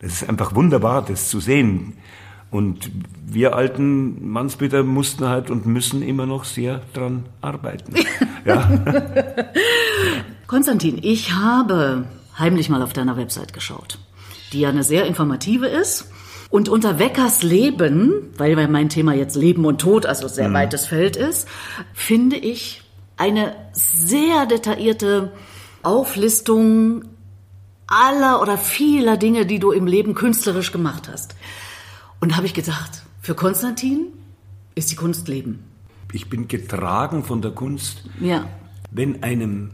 Das 0.00 0.12
ist 0.12 0.28
einfach 0.28 0.54
wunderbar, 0.54 1.04
das 1.04 1.28
zu 1.28 1.40
sehen. 1.40 1.94
Und 2.50 2.90
wir 3.26 3.54
alten 3.54 4.30
Mannsbitter 4.30 4.82
mussten 4.82 5.28
halt 5.28 5.50
und 5.50 5.66
müssen 5.66 6.02
immer 6.02 6.24
noch 6.24 6.44
sehr 6.44 6.80
dran 6.94 7.26
arbeiten. 7.42 7.94
ja. 8.46 8.70
Konstantin, 10.46 10.98
ich 11.02 11.34
habe 11.34 12.06
heimlich 12.38 12.70
mal 12.70 12.82
auf 12.82 12.94
deiner 12.94 13.16
Website 13.18 13.52
geschaut, 13.52 13.98
die 14.52 14.60
ja 14.60 14.70
eine 14.70 14.82
sehr 14.82 15.04
informative 15.04 15.66
ist. 15.66 16.10
Und 16.50 16.70
unter 16.70 16.98
Weckers 16.98 17.42
Leben, 17.42 18.30
weil 18.38 18.68
mein 18.68 18.88
Thema 18.88 19.12
jetzt 19.12 19.36
Leben 19.36 19.66
und 19.66 19.82
Tod, 19.82 20.06
also 20.06 20.28
sehr 20.28 20.48
mhm. 20.48 20.54
weites 20.54 20.86
Feld 20.86 21.16
ist, 21.16 21.46
finde 21.92 22.36
ich 22.36 22.82
eine 23.18 23.54
sehr 23.72 24.46
detaillierte 24.46 25.32
Auflistung 25.82 27.04
aller 27.86 28.40
oder 28.40 28.56
vieler 28.56 29.16
Dinge, 29.16 29.44
die 29.44 29.58
du 29.58 29.72
im 29.72 29.86
Leben 29.86 30.14
künstlerisch 30.14 30.72
gemacht 30.72 31.08
hast. 31.10 31.34
Und 32.20 32.36
habe 32.36 32.46
ich 32.46 32.54
gedacht, 32.54 33.02
für 33.20 33.34
Konstantin 33.34 34.06
ist 34.74 34.90
die 34.90 34.96
Kunst 34.96 35.28
Leben. 35.28 35.64
Ich 36.12 36.30
bin 36.30 36.48
getragen 36.48 37.22
von 37.24 37.42
der 37.42 37.50
Kunst. 37.50 38.04
Ja. 38.20 38.48
Wenn 38.90 39.22
einem 39.22 39.70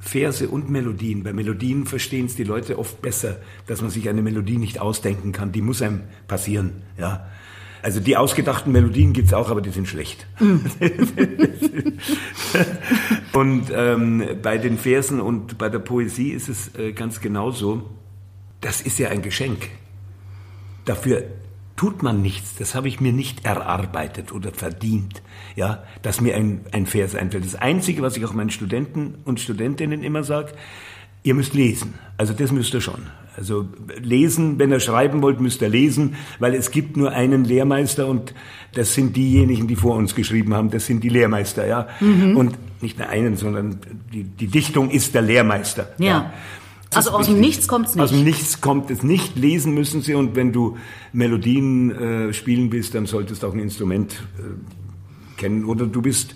Verse 0.00 0.48
und 0.48 0.70
Melodien, 0.70 1.22
bei 1.22 1.32
Melodien 1.32 1.86
verstehen 1.86 2.26
es 2.26 2.36
die 2.36 2.44
Leute 2.44 2.78
oft 2.78 3.00
besser, 3.02 3.38
dass 3.66 3.80
man 3.80 3.90
sich 3.90 4.08
eine 4.08 4.22
Melodie 4.22 4.58
nicht 4.58 4.80
ausdenken 4.80 5.32
kann, 5.32 5.52
die 5.52 5.62
muss 5.62 5.82
einem 5.82 6.02
passieren, 6.26 6.82
ja. 6.98 7.26
Also 7.80 8.00
die 8.00 8.16
ausgedachten 8.16 8.72
Melodien 8.72 9.12
gibt's 9.12 9.32
auch, 9.32 9.50
aber 9.50 9.60
die 9.60 9.70
sind 9.70 9.86
schlecht. 9.86 10.26
Mm. 10.40 10.56
und 13.32 13.70
ähm, 13.72 14.24
bei 14.42 14.58
den 14.58 14.78
Versen 14.78 15.20
und 15.20 15.58
bei 15.58 15.68
der 15.68 15.78
Poesie 15.78 16.30
ist 16.30 16.48
es 16.48 16.74
äh, 16.74 16.92
ganz 16.92 17.20
genauso. 17.20 17.88
Das 18.60 18.80
ist 18.80 18.98
ja 18.98 19.10
ein 19.10 19.22
Geschenk. 19.22 19.68
Dafür 20.84 21.22
tut 21.78 22.02
man 22.02 22.20
nichts. 22.20 22.56
Das 22.58 22.74
habe 22.74 22.88
ich 22.88 23.00
mir 23.00 23.12
nicht 23.12 23.46
erarbeitet 23.46 24.32
oder 24.32 24.52
verdient, 24.52 25.22
ja, 25.56 25.84
dass 26.02 26.20
mir 26.20 26.36
ein, 26.36 26.60
ein 26.72 26.84
Vers 26.86 27.14
einfällt. 27.14 27.44
Das 27.44 27.54
Einzige, 27.54 28.02
was 28.02 28.16
ich 28.16 28.24
auch 28.26 28.34
meinen 28.34 28.50
Studenten 28.50 29.14
und 29.24 29.40
Studentinnen 29.40 30.02
immer 30.02 30.24
sage, 30.24 30.52
ihr 31.22 31.34
müsst 31.34 31.54
lesen. 31.54 31.94
Also 32.18 32.34
das 32.34 32.52
müsst 32.52 32.74
ihr 32.74 32.80
schon. 32.80 33.06
Also 33.36 33.68
lesen, 34.02 34.58
wenn 34.58 34.72
ihr 34.72 34.80
schreiben 34.80 35.22
wollt, 35.22 35.40
müsst 35.40 35.62
ihr 35.62 35.68
lesen, 35.68 36.16
weil 36.40 36.54
es 36.54 36.72
gibt 36.72 36.96
nur 36.96 37.12
einen 37.12 37.44
Lehrmeister 37.44 38.08
und 38.08 38.34
das 38.74 38.94
sind 38.94 39.16
diejenigen, 39.16 39.68
die 39.68 39.76
vor 39.76 39.94
uns 39.94 40.16
geschrieben 40.16 40.54
haben. 40.54 40.70
Das 40.70 40.86
sind 40.86 41.04
die 41.04 41.08
Lehrmeister, 41.08 41.64
ja. 41.64 41.86
Mhm. 42.00 42.36
Und 42.36 42.82
nicht 42.82 42.98
nur 42.98 43.08
einen, 43.08 43.36
sondern 43.36 43.78
die, 44.12 44.24
die 44.24 44.48
Dichtung 44.48 44.90
ist 44.90 45.14
der 45.14 45.22
Lehrmeister. 45.22 45.90
ja. 45.98 46.06
ja. 46.06 46.32
Also 46.94 47.10
aus 47.10 47.26
dem 47.26 47.40
Nichts 47.40 47.68
kommt 47.68 47.88
es 47.88 47.94
nicht. 47.94 48.02
Aus 48.02 48.10
dem 48.10 48.24
Nichts 48.24 48.60
kommt 48.60 48.90
es 48.90 49.02
nicht. 49.02 49.36
Lesen 49.36 49.74
müssen 49.74 50.00
sie 50.00 50.14
und 50.14 50.36
wenn 50.36 50.52
du 50.52 50.78
Melodien 51.12 51.90
äh, 51.90 52.32
spielen 52.32 52.72
willst, 52.72 52.94
dann 52.94 53.06
solltest 53.06 53.42
du 53.42 53.48
auch 53.48 53.52
ein 53.52 53.60
Instrument 53.60 54.14
äh, 54.38 55.38
kennen. 55.38 55.64
Oder 55.64 55.86
du 55.86 56.00
bist, 56.00 56.32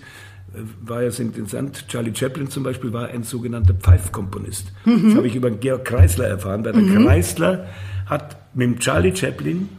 äh, 0.53 0.59
war 0.81 1.01
ja 1.01 1.11
sehr 1.11 1.25
interessant, 1.25 1.85
Charlie 1.87 2.13
Chaplin 2.13 2.49
zum 2.49 2.63
Beispiel 2.63 2.93
war 2.93 3.07
ein 3.07 3.23
sogenannter 3.23 3.73
Pfeifkomponist. 3.73 4.71
Mhm. 4.85 5.03
Das 5.05 5.15
habe 5.15 5.27
ich 5.27 5.35
über 5.35 5.49
Georg 5.49 5.85
Kreisler 5.85 6.27
erfahren. 6.27 6.63
Weil 6.63 6.73
der 6.73 6.83
mhm. 6.83 7.05
Kreisler 7.05 7.67
hat 8.05 8.37
mit 8.55 8.79
Charlie 8.79 9.15
Chaplin 9.15 9.69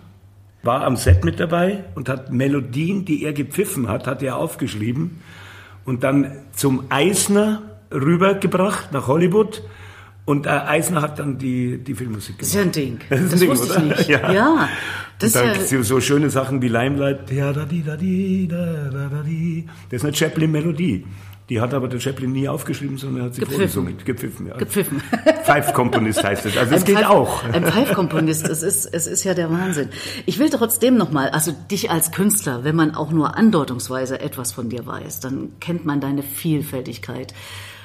war 0.64 0.82
am 0.84 0.96
Set 0.96 1.24
mit 1.24 1.38
dabei 1.38 1.84
und 1.94 2.08
hat 2.08 2.32
Melodien, 2.32 3.04
die 3.04 3.22
er 3.22 3.32
gepfiffen 3.32 3.88
hat, 3.88 4.06
hat 4.06 4.22
er 4.22 4.36
aufgeschrieben 4.36 5.20
und 5.84 6.02
dann 6.02 6.32
zum 6.52 6.84
Eisner 6.88 7.62
rübergebracht 7.92 8.92
nach 8.92 9.06
Hollywood 9.06 9.62
und 10.26 10.46
äh, 10.46 10.50
Eisner 10.50 11.02
hat 11.02 11.18
dann 11.18 11.38
die, 11.38 11.78
die 11.78 11.94
Filmmusik 11.94 12.38
gemacht. 12.38 12.42
Das 12.42 12.48
ist 12.48 12.54
ja 12.54 12.62
ein 12.62 12.72
Ding. 12.72 13.00
Das, 13.10 13.20
ist 13.20 13.32
das 13.32 13.40
Ding, 13.40 13.50
wusste 13.50 13.72
oder? 13.72 13.76
ich 13.76 13.98
nicht. 13.98 14.08
Ja. 14.14 14.32
ja 14.32 14.68
das 15.18 15.36
und 15.36 15.44
dann 15.44 15.60
ja 15.70 15.82
so 15.82 16.00
schöne 16.00 16.30
Sachen 16.30 16.62
wie 16.62 16.68
Limelight. 16.68 17.30
Das 17.30 17.36
ist 19.90 20.04
eine 20.04 20.14
Chaplin-Melodie. 20.14 21.04
Die 21.50 21.60
hat 21.60 21.74
aber 21.74 21.88
der 21.88 22.00
Chaplin 22.00 22.32
nie 22.32 22.48
aufgeschrieben, 22.48 22.96
sondern 22.96 23.26
hat 23.26 23.34
sie 23.34 23.44
vorgesungen. 23.44 23.98
Gepfiffen, 24.02 24.46
ja. 24.46 24.56
Gepfiffen. 24.56 25.02
Pfeifkomponist 25.44 26.24
heißt 26.24 26.46
es. 26.46 26.56
Also 26.56 26.74
es 26.74 26.86
geht 26.86 27.04
auch. 27.04 27.44
Ein 27.44 27.64
Pfeifkomponist, 27.64 28.48
es 28.48 28.62
ist, 28.62 28.86
es 28.86 29.06
ist 29.06 29.24
ja 29.24 29.34
der 29.34 29.50
Wahnsinn. 29.50 29.90
Ich 30.24 30.38
will 30.38 30.48
trotzdem 30.48 30.96
nochmal, 30.96 31.28
also 31.30 31.52
dich 31.70 31.90
als 31.90 32.12
Künstler, 32.12 32.64
wenn 32.64 32.74
man 32.74 32.94
auch 32.94 33.10
nur 33.10 33.36
andeutungsweise 33.36 34.20
etwas 34.20 34.52
von 34.52 34.70
dir 34.70 34.86
weiß, 34.86 35.20
dann 35.20 35.52
kennt 35.60 35.84
man 35.84 36.00
deine 36.00 36.22
Vielfältigkeit. 36.22 37.34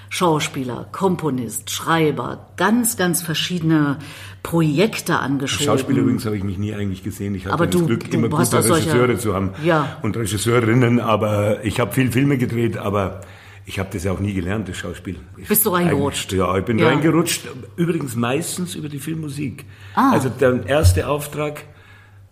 Schauspieler, 0.10 0.88
Komponist, 0.92 1.70
Schreiber, 1.70 2.50
ganz, 2.58 2.98
ganz 2.98 3.22
verschiedene 3.22 4.00
Projekte 4.42 5.20
angeschoben. 5.20 5.66
Schauspieler 5.66 6.00
übrigens 6.00 6.26
habe 6.26 6.36
ich 6.36 6.44
mich 6.44 6.58
nie 6.58 6.74
eigentlich 6.74 7.04
gesehen. 7.04 7.36
Ich 7.36 7.46
hatte 7.46 7.54
aber 7.54 7.68
das 7.68 7.80
du, 7.80 7.86
Glück, 7.86 8.10
du 8.10 8.18
immer 8.18 8.30
gute 8.30 8.58
Regisseure 8.58 9.18
zu 9.20 9.36
haben 9.36 9.52
ja. 9.64 9.98
und 10.02 10.18
Regisseurinnen, 10.18 11.00
aber 11.00 11.64
ich 11.64 11.80
habe 11.80 11.92
viel 11.92 12.12
Filme 12.12 12.40
gedreht, 12.40 12.78
aber 12.78 13.22
ich 13.66 13.78
habe 13.78 13.90
das 13.94 14.04
ja 14.04 14.12
auch 14.12 14.20
nie 14.20 14.34
gelernt, 14.34 14.68
das 14.68 14.78
Schauspiel. 14.78 15.18
Bist 15.48 15.64
du 15.66 15.70
reingerutscht? 15.70 16.34
Ja, 16.34 16.58
ich 16.58 16.66
bin 16.66 16.80
ja. 16.80 16.88
reingerutscht. 16.88 17.48
Übrigens 17.76 18.16
meistens 18.16 18.74
über 18.74 18.90
die 18.90 18.98
Filmmusik. 18.98 19.66
Ah. 19.94 20.12
Also 20.14 20.30
der 20.30 20.66
erste 20.66 21.08
Auftrag, 21.08 21.66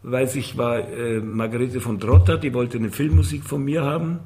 weiß 0.02 0.36
ich, 0.36 0.58
war 0.58 0.80
äh, 0.80 1.20
Margarete 1.20 1.80
von 1.80 2.00
Trotter, 2.00 2.40
die 2.40 2.56
wollte 2.56 2.80
eine 2.80 2.90
Filmmusik 2.90 3.44
von 3.44 3.64
mir 3.64 3.84
haben 3.84 4.20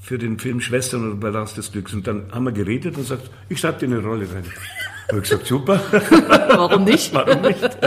für 0.00 0.18
den 0.18 0.38
Film 0.38 0.60
Schwestern 0.60 1.06
oder 1.06 1.16
Ballast 1.16 1.56
des 1.56 1.72
Glücks. 1.72 1.92
Und 1.92 2.06
dann 2.06 2.32
haben 2.32 2.44
wir 2.44 2.52
geredet 2.52 2.96
und 2.96 3.06
sagt, 3.06 3.30
ich 3.48 3.60
schreibe 3.60 3.78
dir 3.78 3.94
eine 3.94 4.02
Rolle 4.02 4.26
rein. 4.32 4.44
Ich 4.44 5.12
habe 5.12 5.20
gesagt, 5.20 5.46
super. 5.46 5.80
Warum 6.56 6.84
nicht? 6.84 7.12
Warum 7.14 7.42
nicht? 7.42 7.78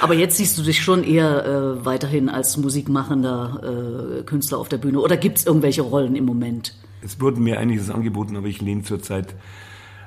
Aber 0.00 0.14
jetzt 0.14 0.36
siehst 0.36 0.58
du 0.58 0.62
dich 0.62 0.82
schon 0.82 1.04
eher 1.04 1.44
äh, 1.44 1.84
weiterhin 1.84 2.28
als 2.28 2.56
musikmachender 2.56 4.18
äh, 4.18 4.22
Künstler 4.24 4.58
auf 4.58 4.68
der 4.68 4.78
Bühne. 4.78 5.00
Oder 5.00 5.16
gibt 5.16 5.38
es 5.38 5.46
irgendwelche 5.46 5.82
Rollen 5.82 6.16
im 6.16 6.26
Moment? 6.26 6.74
Es 7.02 7.20
wurde 7.20 7.40
mir 7.40 7.58
einiges 7.58 7.90
angeboten, 7.90 8.36
aber 8.36 8.48
ich 8.48 8.60
lehne 8.60 8.82
zurzeit 8.82 9.34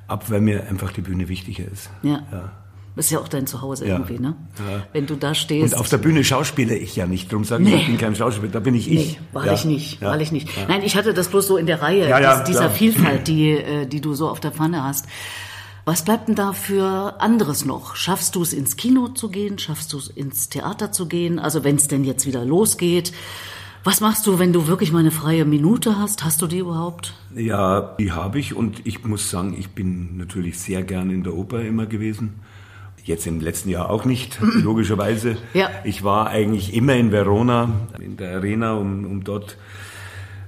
ab, 0.07 0.29
weil 0.29 0.41
mir 0.41 0.67
einfach 0.67 0.91
die 0.91 1.01
Bühne 1.01 1.27
wichtiger 1.27 1.63
ist. 1.71 1.89
Ja. 2.03 2.25
ja. 2.31 2.51
Das 2.95 3.05
ist 3.05 3.11
ja 3.11 3.19
auch 3.19 3.27
dein 3.27 3.47
Zuhause 3.47 3.87
ja. 3.87 3.95
irgendwie, 3.95 4.19
ne? 4.19 4.35
Ja. 4.59 4.83
Wenn 4.93 5.07
du 5.07 5.15
da 5.15 5.33
stehst. 5.33 5.73
Und 5.73 5.79
auf 5.79 5.89
der 5.89 5.97
Bühne 5.97 6.23
schauspiele 6.23 6.75
ich 6.75 6.95
ja 6.95 7.07
nicht. 7.07 7.31
Darum 7.31 7.43
sagen 7.43 7.63
nee. 7.63 7.75
ich 7.75 7.87
bin 7.87 7.97
kein 7.97 8.15
Schauspieler, 8.15 8.51
da 8.51 8.59
bin 8.59 8.75
ich 8.75 8.91
ich. 8.91 9.13
Nee, 9.13 9.19
war 9.31 9.47
ja. 9.47 9.53
ich 9.53 9.65
nicht, 9.65 10.01
ja. 10.01 10.15
ich 10.17 10.31
nicht. 10.31 10.49
Nein, 10.67 10.81
ich 10.83 10.95
hatte 10.95 11.13
das 11.13 11.29
bloß 11.29 11.47
so 11.47 11.57
in 11.57 11.65
der 11.65 11.81
Reihe, 11.81 12.07
ja, 12.07 12.43
dieser 12.43 12.69
Vielfalt, 12.69 13.27
die, 13.27 13.51
äh, 13.51 13.87
die 13.87 14.01
du 14.01 14.13
so 14.13 14.29
auf 14.29 14.39
der 14.39 14.51
Pfanne 14.51 14.83
hast. 14.83 15.07
Was 15.85 16.05
bleibt 16.05 16.29
denn 16.29 16.35
da 16.35 16.53
für 16.53 17.19
anderes 17.19 17.65
noch? 17.65 17.97
Schaffst 17.97 18.35
du 18.35 18.41
es 18.41 18.53
ins 18.53 18.77
Kino 18.77 19.09
zu 19.09 19.29
gehen? 19.29 19.59
Schaffst 19.59 19.91
du 19.91 19.97
es 19.97 20.07
ins 20.07 20.47
Theater 20.47 20.93
zu 20.93 21.07
gehen? 21.07 21.39
Also 21.39 21.65
wenn 21.65 21.75
es 21.75 21.89
denn 21.89 22.05
jetzt 22.05 22.25
wieder 22.25 22.45
losgeht. 22.45 23.11
Was 23.83 23.99
machst 23.99 24.25
du, 24.25 24.39
wenn 24.39 24.53
du 24.53 24.67
wirklich 24.67 24.93
mal 24.93 24.99
eine 24.99 25.11
freie 25.11 25.43
Minute 25.43 25.99
hast? 25.99 26.23
Hast 26.23 26.41
du 26.41 26.47
die 26.47 26.59
überhaupt? 26.59 27.13
Ja, 27.35 27.95
die 27.99 28.13
habe 28.13 28.39
ich 28.39 28.55
und 28.55 28.85
ich 28.85 29.03
muss 29.03 29.29
sagen, 29.29 29.57
ich 29.59 29.71
bin 29.71 30.15
natürlich 30.15 30.57
sehr 30.57 30.83
gern 30.83 31.09
in 31.09 31.23
der 31.23 31.33
Oper 31.33 31.61
immer 31.61 31.85
gewesen. 31.85 32.35
Jetzt 33.03 33.27
im 33.27 33.41
letzten 33.41 33.69
Jahr 33.69 33.89
auch 33.89 34.05
nicht, 34.05 34.39
logischerweise. 34.63 35.37
Ja. 35.53 35.69
Ich 35.83 36.03
war 36.03 36.27
eigentlich 36.27 36.73
immer 36.73 36.95
in 36.95 37.11
Verona, 37.11 37.69
in 37.99 38.17
der 38.17 38.35
Arena, 38.35 38.73
um, 38.73 39.05
um 39.05 39.23
dort 39.23 39.57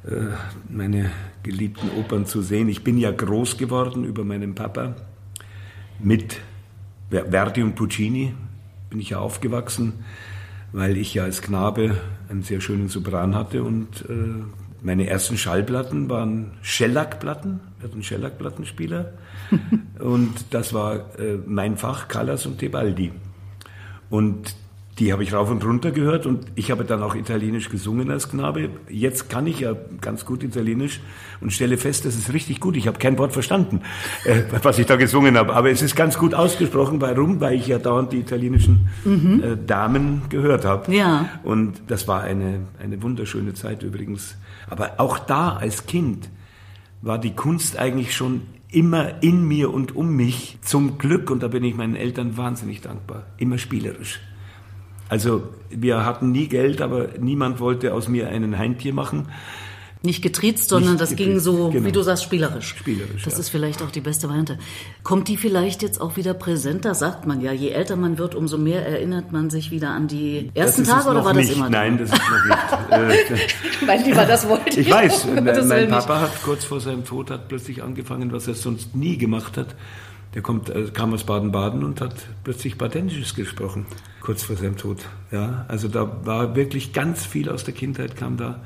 äh, 0.06 0.34
meine 0.70 1.12
geliebten 1.44 1.90
Opern 2.00 2.26
zu 2.26 2.42
sehen. 2.42 2.70
Ich 2.70 2.84
bin 2.84 2.98
ja 2.98 3.12
groß 3.12 3.58
geworden 3.58 4.04
über 4.06 4.24
meinen 4.24 4.56
Papa 4.56 4.96
mit 6.00 6.42
Verdi 7.10 7.62
und 7.62 7.76
Puccini 7.76 8.34
bin 8.90 9.00
ich 9.00 9.12
ja 9.12 9.20
aufgewachsen, 9.20 9.94
weil 10.72 10.98
ich 10.98 11.14
ja 11.14 11.24
als 11.24 11.42
Knabe 11.42 11.98
einen 12.30 12.44
sehr 12.44 12.62
schönen 12.62 12.88
Sopran 12.90 13.36
hatte 13.36 13.64
und 13.64 14.06
äh, 14.10 14.44
meine 14.86 15.08
ersten 15.08 15.36
Schallplatten 15.36 16.10
waren 16.12 16.52
Shellac-Platten, 16.62 17.60
wir 17.80 17.90
hatten 17.90 18.04
Shellac-Plattenspieler 18.04 19.14
und 20.00 20.34
das 20.52 20.74
war 20.74 21.20
äh, 21.20 21.40
mein 21.46 21.76
Fach, 21.76 22.08
Callas 22.08 22.46
und 22.46 22.60
Tebaldi. 22.60 23.12
Und 24.12 24.56
die 25.00 25.12
habe 25.12 25.24
ich 25.24 25.34
rauf 25.34 25.52
und 25.52 25.66
runter 25.66 25.92
gehört 25.92 26.26
und 26.26 26.46
ich 26.56 26.72
habe 26.72 26.86
dann 26.86 27.04
auch 27.04 27.16
Italienisch 27.16 27.70
gesungen 27.70 28.10
als 28.10 28.30
Knabe. 28.30 28.70
Jetzt 28.90 29.30
kann 29.30 29.46
ich 29.46 29.60
ja 29.60 29.76
ganz 30.00 30.26
gut 30.26 30.42
Italienisch 30.42 31.02
und 31.42 31.52
stelle 31.52 31.78
fest, 31.78 32.06
das 32.06 32.16
ist 32.16 32.32
richtig 32.32 32.62
gut. 32.62 32.78
Ich 32.78 32.88
habe 32.88 32.98
kein 32.98 33.18
Wort 33.18 33.34
verstanden, 33.34 33.82
äh, 34.24 34.44
was 34.64 34.80
ich 34.80 34.86
da 34.86 34.96
gesungen 34.96 35.38
habe, 35.38 35.54
aber 35.54 35.70
es 35.70 35.82
ist 35.82 35.98
ganz 35.98 36.18
gut 36.18 36.34
ausgesprochen. 36.34 37.02
Warum? 37.02 37.42
Weil 37.42 37.56
ich 37.56 37.68
ja 37.68 37.78
dauernd 37.78 38.14
die 38.14 38.20
italienischen 38.20 38.88
mhm. 39.04 39.44
äh, 39.44 39.58
Damen 39.68 40.22
gehört 40.30 40.64
habe. 40.64 40.96
Ja. 40.96 41.30
Und 41.44 41.82
das 41.88 42.08
war 42.08 42.22
eine, 42.22 42.62
eine 42.82 43.04
wunderschöne 43.04 43.54
Zeit 43.54 43.84
übrigens. 43.84 44.38
Aber 44.70 44.94
auch 44.98 45.20
da 45.20 45.58
als 45.58 45.88
Kind 45.88 46.30
war 47.02 47.20
die 47.20 47.36
Kunst 47.36 47.78
eigentlich 47.78 48.16
schon 48.16 48.44
immer 48.72 49.22
in 49.22 49.46
mir 49.46 49.74
und 49.74 49.94
um 49.94 50.16
mich. 50.16 50.58
Zum 50.62 50.98
Glück, 50.98 51.30
und 51.30 51.44
da 51.44 51.50
bin 51.50 51.66
ich 51.66 51.76
meinen 51.76 51.98
Eltern 51.98 52.38
wahnsinnig 52.38 52.80
dankbar, 52.80 53.26
immer 53.38 53.58
spielerisch. 53.58 54.22
Also 55.10 55.44
wir 55.70 56.06
hatten 56.06 56.32
nie 56.32 56.48
Geld, 56.48 56.82
aber 56.82 57.10
niemand 57.20 57.60
wollte 57.60 57.94
aus 57.94 58.08
mir 58.08 58.30
einen 58.30 58.58
Heimtier 58.58 58.94
machen. 58.94 59.28
Nicht 60.06 60.22
getriezt, 60.22 60.70
sondern 60.70 60.94
Nicht 60.94 61.02
das 61.02 61.10
getriezt, 61.10 61.30
ging 61.30 61.40
so, 61.40 61.70
genau. 61.70 61.86
wie 61.88 61.92
du 61.92 62.04
sagst, 62.04 62.24
spielerisch. 62.24 62.76
Spielerisch. 62.78 63.24
Das 63.24 63.34
ja. 63.34 63.40
ist 63.40 63.50
vielleicht 63.50 63.82
auch 63.82 63.90
die 63.90 64.02
beste 64.02 64.28
Variante. 64.28 64.60
Kommt 65.04 65.28
die 65.28 65.36
vielleicht 65.36 65.82
jetzt 65.82 66.00
auch 66.00 66.16
wieder 66.16 66.36
präsenter? 66.36 66.94
Sagt 66.94 67.26
man 67.26 67.42
ja, 67.42 67.52
je 67.52 67.70
älter 67.70 67.96
man 67.96 68.20
wird, 68.20 68.36
umso 68.36 68.60
mehr 68.60 68.86
erinnert 68.86 69.32
man 69.32 69.50
sich 69.50 69.72
wieder 69.72 69.90
an 69.90 70.08
die 70.08 70.52
ersten 70.54 70.84
Tage 70.84 71.10
oder 71.10 71.26
war 71.26 71.34
nicht. 71.34 71.50
das 71.50 71.58
immer? 71.58 71.70
Nein, 71.70 71.98
das 71.98 72.12
ist 72.12 72.22
noch 72.22 72.46
nicht. 72.46 72.56
Äh, 72.86 73.86
mein 73.86 74.06
Lieber, 74.06 74.26
das 74.26 74.48
wollte 74.48 74.80
ich. 74.80 74.88
Ich 74.88 74.94
weiß, 74.94 75.28
mein 75.68 75.90
Papa 75.90 76.22
hat 76.22 76.44
kurz 76.44 76.64
vor 76.66 76.80
seinem 76.80 77.04
Tod 77.04 77.32
hat 77.32 77.48
plötzlich 77.48 77.82
angefangen, 77.82 78.32
was 78.32 78.48
er 78.48 78.54
sonst 78.54 78.96
nie 78.96 79.18
gemacht 79.18 79.58
hat 79.58 79.76
der 80.36 80.42
kommt, 80.42 80.70
äh, 80.70 80.92
kam 80.94 81.14
aus 81.14 81.24
Baden-Baden 81.24 81.84
und 81.84 82.02
hat 82.02 82.16
plötzlich 82.44 82.78
Badensisches 82.78 83.34
gesprochen, 83.34 83.86
kurz 84.22 84.44
vor 84.44 84.58
seinem 84.58 84.78
Tod. 84.78 85.00
Ja, 85.32 85.66
also 85.68 85.88
da 85.88 86.26
war 86.26 86.56
wirklich 86.56 86.94
ganz 86.94 87.26
viel 87.26 87.50
aus 87.50 87.64
der 87.64 87.74
Kindheit 87.74 88.16
kam 88.16 88.38
da 88.38 88.62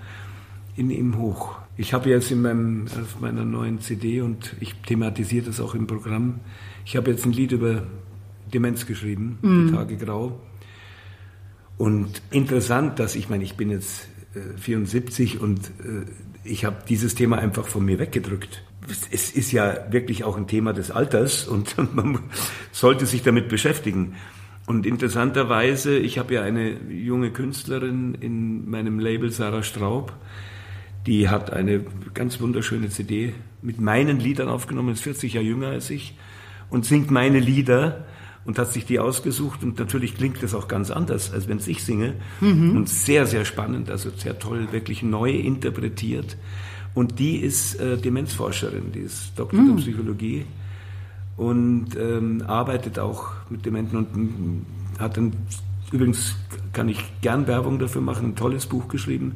in 0.76 0.90
ihm 0.90 1.18
hoch. 1.18 1.58
Ich 1.78 1.94
habe 1.94 2.10
jetzt 2.10 2.32
in 2.32 2.42
meinem, 2.42 2.88
auf 2.88 3.22
meiner 3.22 3.46
neuen 3.46 3.80
CD 3.80 4.22
und 4.22 4.56
ich 4.60 4.74
thematisiere 4.86 5.46
das 5.46 5.62
auch 5.62 5.76
im 5.76 5.88
Programm. 5.88 6.40
Ich 6.86 6.98
habe 6.98 7.12
jetzt 7.12 7.26
ein 7.26 7.32
Lied 7.32 7.52
über 7.52 7.84
Demenz 8.54 8.86
geschrieben, 8.86 9.38
mhm. 9.42 9.68
Die 9.68 9.74
Tage 9.74 9.98
Grau. 9.98 10.40
Und 11.78 12.22
interessant, 12.32 13.00
dass 13.00 13.16
ich 13.16 13.30
meine, 13.30 13.44
ich 13.44 13.56
bin 13.56 13.70
jetzt 13.70 14.10
74 14.58 15.42
und 15.42 15.60
äh, 15.68 16.06
ich 16.44 16.66
habe 16.66 16.78
dieses 16.88 17.16
Thema 17.16 17.38
einfach 17.38 17.68
von 17.68 17.86
mir 17.86 18.00
weggedrückt 18.00 18.64
es 19.12 19.32
ist 19.32 19.52
ja 19.52 19.92
wirklich 19.92 20.24
auch 20.24 20.38
ein 20.38 20.48
Thema 20.48 20.74
des 20.74 20.92
Alters 20.92 21.48
und 21.48 21.76
man 21.96 22.20
sollte 22.72 23.06
sich 23.06 23.24
damit 23.24 23.50
beschäftigen. 23.50 24.16
Und 24.66 24.86
interessanterweise, 24.86 25.98
ich 25.98 26.20
habe 26.20 26.36
ja 26.36 26.44
eine 26.44 26.72
junge 26.90 27.32
Künstlerin 27.32 28.16
in 28.20 28.70
meinem 28.70 29.00
Label 29.00 29.32
Sarah 29.32 29.64
Straub, 29.64 30.14
die 31.08 31.30
hat 31.30 31.52
eine 31.52 31.84
ganz 32.14 32.40
wunderschöne 32.40 32.90
CD 32.90 33.34
mit 33.62 33.82
meinen 33.82 34.20
Liedern 34.20 34.48
aufgenommen, 34.48 34.94
ist 34.94 35.02
40 35.02 35.34
Jahre 35.34 35.46
jünger 35.46 35.70
als 35.70 35.90
ich 35.90 36.16
und 36.70 36.86
singt 36.86 37.10
meine 37.10 37.40
Lieder 37.40 38.06
und 38.50 38.58
hat 38.58 38.74
sich 38.74 38.84
die 38.84 38.98
ausgesucht 38.98 39.62
und 39.62 39.78
natürlich 39.78 40.16
klingt 40.16 40.42
das 40.42 40.56
auch 40.56 40.68
ganz 40.68 40.90
anders, 40.90 41.32
als 41.32 41.48
wenn 41.48 41.58
es 41.58 41.68
ich 41.68 41.84
singe 41.84 42.16
mhm. 42.42 42.78
und 42.78 42.90
sehr, 42.90 43.28
sehr 43.28 43.46
spannend, 43.46 43.92
also 43.92 44.10
sehr 44.10 44.40
toll, 44.40 44.70
wirklich 44.72 45.04
neu 45.04 45.30
interpretiert. 45.30 46.36
Und 46.96 47.20
die 47.20 47.36
ist 47.36 47.80
äh, 47.80 47.96
Demenzforscherin, 47.96 48.92
die 48.92 49.02
ist 49.02 49.34
Doktor 49.38 49.60
mhm. 49.62 49.76
der 49.76 49.84
Psychologie 49.84 50.46
und 51.38 51.90
ähm, 51.96 52.42
arbeitet 52.48 52.98
auch 52.98 53.34
mit 53.52 53.68
Dementen 53.68 53.98
und 53.98 54.18
mm, 54.18 54.66
hat 54.98 55.18
dann, 55.18 55.34
übrigens 55.92 56.36
kann 56.74 56.90
ich 56.90 57.04
gern 57.22 57.46
Werbung 57.46 57.78
dafür 57.78 58.02
machen, 58.02 58.30
ein 58.30 58.36
tolles 58.36 58.66
Buch 58.66 58.88
geschrieben, 58.88 59.36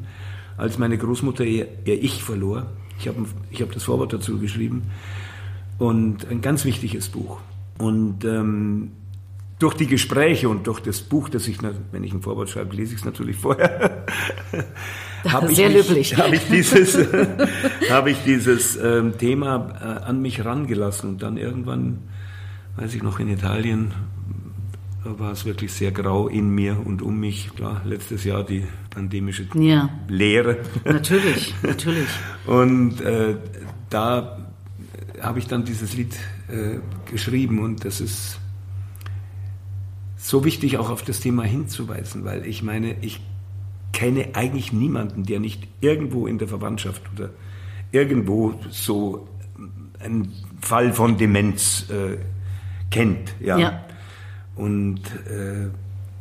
als 0.56 0.76
meine 0.76 0.98
Großmutter 0.98 1.44
ihr, 1.44 1.68
ihr 1.84 2.02
Ich 2.02 2.24
verlor. 2.24 2.66
Ich 2.98 3.06
habe 3.06 3.26
ich 3.52 3.62
hab 3.62 3.70
das 3.70 3.84
Vorwort 3.84 4.12
dazu 4.12 4.40
geschrieben 4.40 4.82
und 5.78 6.28
ein 6.28 6.40
ganz 6.40 6.64
wichtiges 6.64 7.10
Buch. 7.10 7.38
Und 7.78 8.24
ähm, 8.24 8.90
durch 9.64 9.74
die 9.76 9.86
Gespräche 9.86 10.50
und 10.50 10.66
durch 10.66 10.80
das 10.80 11.00
Buch, 11.00 11.30
das 11.30 11.48
ich, 11.48 11.56
wenn 11.90 12.04
ich 12.04 12.12
ein 12.12 12.20
Vorwort 12.20 12.50
schreibe, 12.50 12.76
lese 12.76 12.92
ich 12.92 12.98
es 12.98 13.06
natürlich 13.06 13.36
vorher. 13.36 14.04
habe 15.26 15.54
Sehr 15.54 15.70
ich 15.70 15.88
löblich. 15.88 16.18
Habe 16.18 16.36
ich 16.36 16.46
dieses, 16.48 16.98
habe 17.90 18.10
ich 18.10 18.18
dieses 18.26 18.76
ähm, 18.76 19.16
Thema 19.16 19.72
äh, 19.80 20.04
an 20.04 20.20
mich 20.20 20.44
rangelassen 20.44 21.08
und 21.08 21.22
dann 21.22 21.38
irgendwann, 21.38 22.00
weiß 22.76 22.94
ich 22.94 23.02
noch, 23.02 23.18
in 23.20 23.28
Italien 23.28 23.94
da 25.02 25.18
war 25.18 25.32
es 25.32 25.46
wirklich 25.46 25.72
sehr 25.72 25.92
grau 25.92 26.28
in 26.28 26.50
mir 26.50 26.78
und 26.84 27.00
um 27.00 27.18
mich. 27.18 27.50
Klar, 27.54 27.80
letztes 27.86 28.24
Jahr 28.24 28.44
die 28.44 28.64
pandemische 28.90 29.46
ja. 29.54 29.88
Lehre. 30.08 30.58
Natürlich, 30.84 31.54
natürlich. 31.62 32.08
und 32.46 33.00
äh, 33.00 33.36
da 33.88 34.46
habe 35.22 35.38
ich 35.38 35.46
dann 35.46 35.64
dieses 35.64 35.94
Lied 35.94 36.14
äh, 36.48 36.80
geschrieben 37.10 37.60
und 37.60 37.84
das 37.86 38.02
ist 38.02 38.38
so 40.24 40.42
wichtig 40.42 40.78
auch 40.78 40.88
auf 40.88 41.02
das 41.02 41.20
Thema 41.20 41.44
hinzuweisen, 41.44 42.24
weil 42.24 42.46
ich 42.46 42.62
meine, 42.62 42.96
ich 43.02 43.20
kenne 43.92 44.28
eigentlich 44.32 44.72
niemanden, 44.72 45.24
der 45.24 45.38
nicht 45.38 45.68
irgendwo 45.82 46.26
in 46.26 46.38
der 46.38 46.48
Verwandtschaft 46.48 47.02
oder 47.14 47.28
irgendwo 47.92 48.54
so 48.70 49.28
einen 50.00 50.32
Fall 50.62 50.94
von 50.94 51.18
Demenz 51.18 51.90
äh, 51.90 52.16
kennt. 52.90 53.34
Ja. 53.38 53.58
ja. 53.58 53.84
Und 54.56 55.00
äh, 55.28 55.68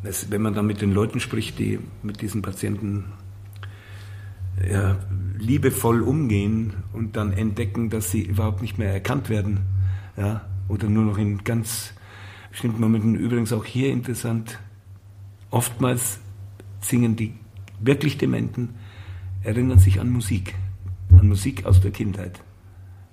das, 0.03 0.29
wenn 0.29 0.41
man 0.41 0.53
dann 0.53 0.67
mit 0.67 0.81
den 0.81 0.91
Leuten 0.91 1.21
spricht, 1.21 1.57
die 1.57 1.79
mit 2.01 2.21
diesen 2.21 2.41
Patienten 2.41 3.05
ja, 4.69 4.97
liebevoll 5.37 6.01
umgehen 6.01 6.73
und 6.91 7.15
dann 7.15 7.31
entdecken, 7.31 7.89
dass 7.89 8.11
sie 8.11 8.23
überhaupt 8.23 8.61
nicht 8.61 8.77
mehr 8.77 8.91
erkannt 8.91 9.29
werden, 9.29 9.61
ja, 10.17 10.41
oder 10.67 10.89
nur 10.89 11.05
noch 11.05 11.17
in 11.17 11.45
ganz 11.45 11.93
bestimmten 12.53 12.79
Momenten. 12.79 13.15
Übrigens 13.15 13.51
auch 13.51 13.65
hier 13.65 13.91
interessant, 13.91 14.59
oftmals 15.51 16.19
singen 16.79 17.17
die 17.17 17.33
wirklich 17.81 18.17
Dementen, 18.17 18.75
erinnern 19.43 19.79
sich 19.79 19.99
an 19.99 20.09
Musik, 20.09 20.55
an 21.11 21.27
Musik 21.27 21.65
aus 21.65 21.81
der 21.81 21.91
Kindheit. 21.91 22.41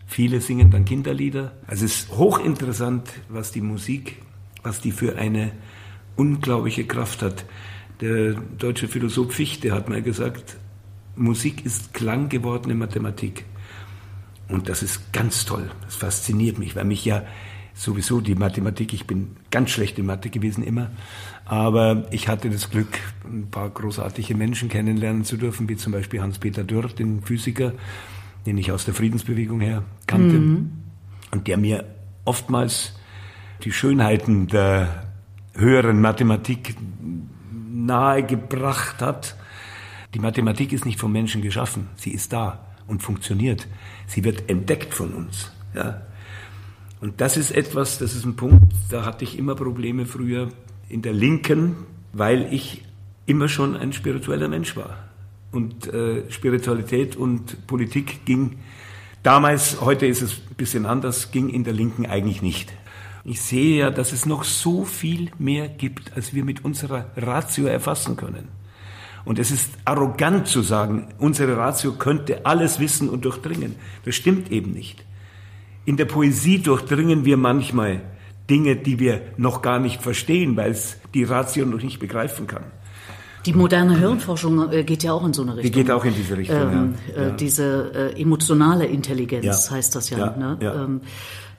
Viele 0.07 0.41
singen 0.41 0.71
dann 0.71 0.85
Kinderlieder. 0.85 1.53
Also 1.67 1.85
es 1.85 2.03
ist 2.03 2.13
hochinteressant, 2.17 3.11
was 3.29 3.51
die 3.51 3.61
Musik 3.61 4.23
was 4.63 4.81
die 4.81 4.93
für 4.93 5.17
eine 5.17 5.53
unglaubliche 6.17 6.85
Kraft 6.85 7.23
hat. 7.23 7.45
Der 8.01 8.35
deutsche 8.35 8.89
Philosoph 8.89 9.33
Fichte 9.33 9.73
hat 9.73 9.89
mal 9.89 10.03
gesagt, 10.03 10.57
Musik 11.17 11.65
ist 11.67 11.93
klanggewordene 11.93 12.75
Mathematik. 12.75 13.45
Und 14.49 14.69
das 14.69 14.83
ist 14.83 15.13
ganz 15.13 15.45
toll. 15.45 15.71
Das 15.85 15.97
fasziniert 15.97 16.59
mich, 16.59 16.75
weil 16.77 16.85
mich 16.85 17.05
ja 17.05 17.25
sowieso 17.75 18.21
die 18.21 18.35
Mathematik, 18.35 18.93
ich 18.93 19.07
bin 19.07 19.37
ganz 19.51 19.71
schlecht 19.71 19.99
in 19.99 20.07
Mathe 20.07 20.31
gewesen 20.31 20.63
immer, 20.63 20.91
aber 21.45 22.05
ich 22.11 22.29
hatte 22.29 22.51
das 22.51 22.71
Glück, 22.71 22.99
ein 23.25 23.51
paar 23.51 23.71
großartige 23.71 24.35
Menschen 24.35 24.69
kennenlernen 24.69 25.25
zu 25.25 25.37
dürfen, 25.37 25.69
wie 25.69 25.77
zum 25.77 25.93
Beispiel 25.93 26.21
Hans-Peter 26.21 26.65
Dürr, 26.65 26.89
den 26.89 27.23
Physiker, 27.23 27.73
den 28.47 28.59
ich 28.59 28.73
aus 28.73 28.85
der 28.85 28.95
Friedensbewegung 28.95 29.61
her 29.61 29.83
kannte 30.07 30.39
mhm. 30.39 30.73
und 31.31 31.47
der 31.47 31.57
mir 31.57 31.85
oftmals 32.25 32.95
die 33.63 33.73
Schönheiten 33.73 34.47
der 34.47 35.05
höheren 35.55 36.01
Mathematik 36.01 36.77
nahegebracht 37.73 39.03
hat. 39.03 39.37
Die 40.15 40.19
Mathematik 40.19 40.73
ist 40.73 40.85
nicht 40.85 40.99
vom 40.99 41.13
Menschen 41.13 41.43
geschaffen, 41.43 41.89
sie 41.97 42.11
ist 42.11 42.33
da 42.33 42.67
und 42.87 43.03
funktioniert. 43.03 43.69
Sie 44.07 44.25
wird 44.25 44.49
entdeckt 44.51 44.95
von 44.95 45.13
uns. 45.15 45.53
Ja. 45.75 46.03
Und 47.01 47.21
das 47.21 47.37
ist 47.37 47.51
etwas, 47.51 47.99
das 47.99 48.15
ist 48.15 48.25
ein 48.25 48.37
Punkt, 48.37 48.73
da 48.91 49.05
hatte 49.05 49.25
ich 49.25 49.39
immer 49.39 49.55
Probleme 49.55 50.05
früher 50.05 50.49
in 50.89 51.03
der 51.03 51.15
Linken, 51.15 51.77
weil 52.13 52.53
ich 52.53 52.85
immer 53.27 53.49
schon 53.49 53.77
ein 53.77 53.93
spiritueller 53.93 54.49
Mensch 54.49 54.77
war. 54.77 54.99
Und 55.53 55.87
äh, 55.93 56.31
Spiritualität 56.31 57.17
und 57.17 57.67
Politik 57.67 58.25
ging 58.27 58.59
damals, 59.23 59.81
heute 59.81 60.07
ist 60.07 60.21
es 60.23 60.41
ein 60.51 60.57
bisschen 60.57 60.87
anders, 60.87 61.31
ging 61.31 61.49
in 61.49 61.65
der 61.65 61.73
Linken 61.73 62.07
eigentlich 62.07 62.43
nicht. 62.43 62.73
Ich 63.25 63.41
sehe 63.41 63.79
ja, 63.79 63.91
dass 63.91 64.13
es 64.13 64.27
noch 64.27 64.45
so 64.45 64.85
viel 64.85 65.31
mehr 65.39 65.69
gibt, 65.69 66.17
als 66.17 66.35
wir 66.35 66.45
mit 66.45 66.65
unserer 66.65 67.07
Ratio 67.17 67.67
erfassen 67.67 68.17
können. 68.17 68.49
Und 69.25 69.39
es 69.39 69.51
ist 69.51 69.71
arrogant 69.85 70.49
zu 70.49 70.63
sagen, 70.63 71.09
unsere 71.19 71.57
Ratio 71.57 71.93
könnte 71.93 72.47
alles 72.47 72.81
wissen 72.81 73.09
und 73.09 73.25
durchdringen. 73.25 73.77
Das 74.05 74.15
stimmt 74.15 74.51
eben 74.51 74.73
nicht. 74.73 75.05
In 75.91 75.97
der 75.97 76.05
Poesie 76.05 76.63
durchdringen 76.63 77.25
wir 77.25 77.37
manchmal 77.37 78.03
Dinge, 78.49 78.77
die 78.77 79.01
wir 79.01 79.23
noch 79.39 79.61
gar 79.61 79.81
nicht 79.81 80.01
verstehen, 80.01 80.57
weil 80.57 80.71
es 80.71 80.99
die 81.15 81.25
Ratio 81.25 81.67
noch 81.67 81.83
nicht 81.83 81.99
begreifen 81.99 82.47
kann. 82.47 82.63
Die 83.45 83.53
moderne 83.53 83.99
Hirnforschung 83.99 84.71
äh, 84.71 84.85
geht 84.85 85.03
ja 85.03 85.13
auch 85.13 85.27
in 85.27 85.33
so 85.33 85.43
eine 85.43 85.57
Richtung. 85.57 85.73
Die 85.73 85.77
geht 85.77 85.91
auch 85.91 86.05
in 86.05 86.15
diese 86.15 86.37
Richtung. 86.37 86.57
Ähm, 86.57 86.95
ja. 87.09 87.23
Äh, 87.23 87.37
diese 87.37 87.91
äh, 88.15 88.23
emotionale 88.23 88.87
Intelligenz 88.87 89.69
ja. 89.69 89.75
heißt 89.75 89.97
das 89.97 90.11
ja. 90.11 90.19
ja. 90.19 90.37
Ne? 90.37 90.59
Ähm, 90.63 91.01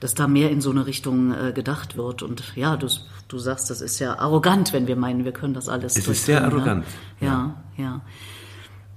dass 0.00 0.14
da 0.14 0.26
mehr 0.26 0.50
in 0.50 0.62
so 0.62 0.70
eine 0.70 0.86
Richtung 0.86 1.34
äh, 1.34 1.52
gedacht 1.52 1.98
wird. 1.98 2.22
Und 2.22 2.56
ja, 2.56 2.78
du, 2.78 2.88
du 3.28 3.38
sagst, 3.38 3.68
das 3.68 3.82
ist 3.82 3.98
ja 3.98 4.18
arrogant, 4.18 4.72
wenn 4.72 4.86
wir 4.86 4.96
meinen, 4.96 5.26
wir 5.26 5.32
können 5.32 5.52
das 5.52 5.68
alles. 5.68 5.98
Es 5.98 6.08
ist 6.08 6.24
sehr 6.24 6.40
ne? 6.40 6.46
arrogant. 6.46 6.86
Ja, 7.20 7.54
ja, 7.76 7.84
ja. 7.84 8.00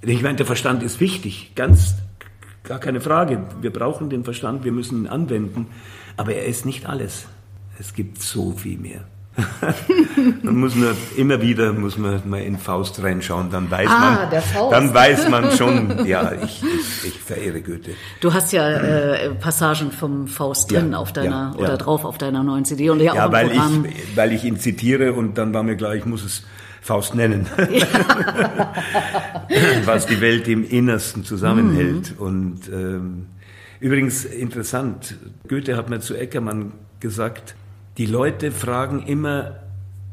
Ich 0.02 0.24
meine, 0.24 0.38
der 0.38 0.46
Verstand 0.46 0.82
ist 0.82 1.02
wichtig, 1.02 1.52
ganz 1.56 1.96
gar 2.66 2.80
keine 2.80 3.02
Frage. 3.02 3.44
Wir 3.62 3.72
brauchen 3.72 4.10
den 4.10 4.24
Verstand, 4.24 4.64
wir 4.64 4.72
müssen 4.72 5.04
ihn 5.04 5.08
anwenden, 5.08 5.68
aber 6.18 6.34
er 6.34 6.46
ist 6.46 6.66
nicht 6.66 6.86
alles. 6.88 7.28
Es 7.80 7.94
gibt 7.94 8.22
so 8.22 8.52
viel 8.52 8.78
mehr. 8.78 9.02
man 10.44 10.56
muss 10.56 10.76
nur 10.76 10.96
immer 11.18 11.42
wieder 11.42 11.74
muss 11.74 11.98
man 11.98 12.22
mal 12.26 12.42
in 12.42 12.58
Faust 12.58 13.04
reinschauen, 13.04 13.52
dann 13.52 13.70
weiß 13.70 13.90
ah, 13.90 14.00
man, 14.00 14.30
der 14.30 14.42
Faust. 14.42 14.74
dann 14.74 14.94
weiß 14.94 15.30
man 15.30 15.52
schon, 15.58 16.06
ja, 16.06 16.32
ich, 16.32 16.64
ich, 16.64 17.08
ich 17.08 17.20
verehre 17.20 17.62
Goethe. 17.62 17.92
Du 18.22 18.34
hast 18.34 18.54
ja 18.54 18.70
äh, 18.70 19.32
Passagen 19.32 19.92
vom 19.92 20.28
Faust 20.28 20.72
drin 20.72 20.94
ja, 20.94 20.98
auf 21.00 21.12
deiner 21.12 21.52
ja, 21.54 21.60
oder 21.60 21.72
ja. 21.72 21.78
drauf 21.78 22.06
auf 22.06 22.18
deiner 22.18 22.44
neuen 22.44 22.64
CD 22.64 22.90
und 22.90 23.02
ja, 23.02 23.14
ja 23.14 23.28
auch 23.28 23.32
weil 23.34 23.50
Programm. 23.50 23.86
ich 23.86 24.16
weil 24.16 24.32
ich 24.32 24.46
ihn 24.46 24.58
zitiere 24.58 25.12
und 25.12 25.38
dann 25.38 25.54
war 25.54 25.64
mir 25.64 25.76
klar, 25.76 25.96
ich 25.96 26.06
muss 26.06 26.24
es 26.24 26.44
Faust 26.86 27.16
nennen, 27.16 27.48
was 29.86 30.06
die 30.06 30.22
Welt 30.22 30.48
im 30.48 30.64
Innersten 30.64 31.24
zusammenhält. 31.24 32.12
Mhm. 32.12 32.24
Und 32.24 32.70
ähm, 32.72 33.26
übrigens 33.80 34.24
interessant, 34.24 35.18
Goethe 35.48 35.78
hat 35.78 35.90
mir 35.90 36.00
zu 36.00 36.14
Eckermann 36.14 36.74
gesagt, 37.00 37.56
die 37.98 38.06
Leute 38.06 38.52
fragen 38.52 39.02
immer, 39.02 39.62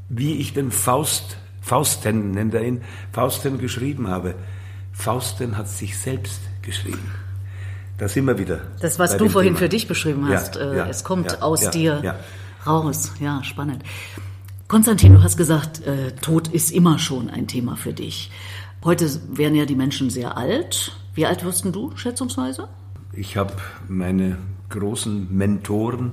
wie 0.09 0.37
ich 0.37 0.55
den 0.55 0.71
Faust, 0.71 1.37
Fausten 1.61 2.31
nennt 2.31 2.55
er 2.55 2.63
ihn, 2.65 2.81
Fausten 3.13 3.59
geschrieben 3.59 4.09
habe. 4.09 4.35
Fausten 4.95 5.59
hat 5.59 5.69
sich 5.69 5.99
selbst 5.99 6.41
geschrieben. 6.63 7.13
Das 7.99 8.17
immer 8.17 8.39
wieder. 8.39 8.63
Das, 8.81 8.99
was 8.99 9.19
du 9.19 9.29
vorhin 9.29 9.57
Thema. 9.57 9.59
für 9.59 9.69
dich 9.69 9.89
beschrieben 9.89 10.27
hast, 10.27 10.57
ja, 10.57 10.73
äh, 10.73 10.77
ja, 10.79 10.87
es 10.87 11.05
kommt 11.05 11.33
ja, 11.33 11.43
aus 11.43 11.69
dir 11.69 12.15
raus. 12.67 13.13
Ja, 13.21 13.45
spannend. 13.45 13.83
Konstantin, 14.73 15.13
du 15.13 15.23
hast 15.23 15.37
gesagt, 15.37 15.83
äh, 15.87 16.13
Tod 16.13 16.49
ist 16.49 16.71
immer 16.71 16.99
schon 16.99 17.29
ein 17.29 17.47
Thema 17.47 17.77
für 17.77 17.93
dich. 17.93 18.31
Heute 18.83 19.07
werden 19.29 19.55
ja 19.55 19.67
die 19.67 19.75
Menschen 19.75 20.09
sehr 20.09 20.39
alt. 20.39 20.97
Wie 21.13 21.27
alt 21.27 21.45
wirst 21.45 21.67
du, 21.67 21.95
schätzungsweise? 21.95 22.69
Ich 23.13 23.37
habe 23.37 23.53
meine 23.87 24.39
großen 24.71 25.29
Mentoren 25.31 26.13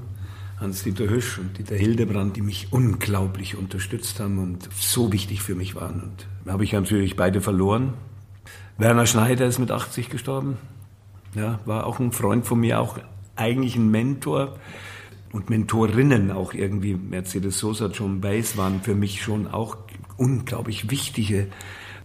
Hans-Dieter 0.59 1.09
Hüsch 1.09 1.39
und 1.39 1.57
Dieter 1.57 1.77
Hildebrand, 1.77 2.35
die 2.35 2.41
mich 2.41 2.67
unglaublich 2.71 3.55
unterstützt 3.55 4.19
haben 4.19 4.39
und 4.39 4.67
so 4.77 5.13
wichtig 5.13 5.41
für 5.41 5.55
mich 5.55 5.75
waren. 5.75 6.01
Und 6.43 6.51
habe 6.51 6.65
ich 6.65 6.73
natürlich 6.73 7.15
beide 7.15 7.39
verloren. 7.39 7.93
Werner 8.77 9.05
Schneider 9.05 9.45
ist 9.45 9.59
mit 9.59 9.71
80 9.71 10.09
gestorben. 10.09 10.57
Ja, 11.33 11.61
war 11.63 11.87
auch 11.87 11.99
ein 11.99 12.11
Freund 12.11 12.45
von 12.45 12.59
mir, 12.59 12.81
auch 12.81 12.97
eigentlich 13.37 13.77
ein 13.77 13.89
Mentor 13.89 14.57
und 15.31 15.49
Mentorinnen 15.49 16.31
auch 16.31 16.53
irgendwie. 16.53 16.95
Mercedes 16.95 17.59
Sosa, 17.59 17.87
John 17.87 18.21
Bass 18.21 18.57
waren 18.57 18.81
für 18.81 18.95
mich 18.95 19.21
schon 19.21 19.47
auch 19.47 19.77
unglaublich 20.17 20.89
wichtige 20.89 21.47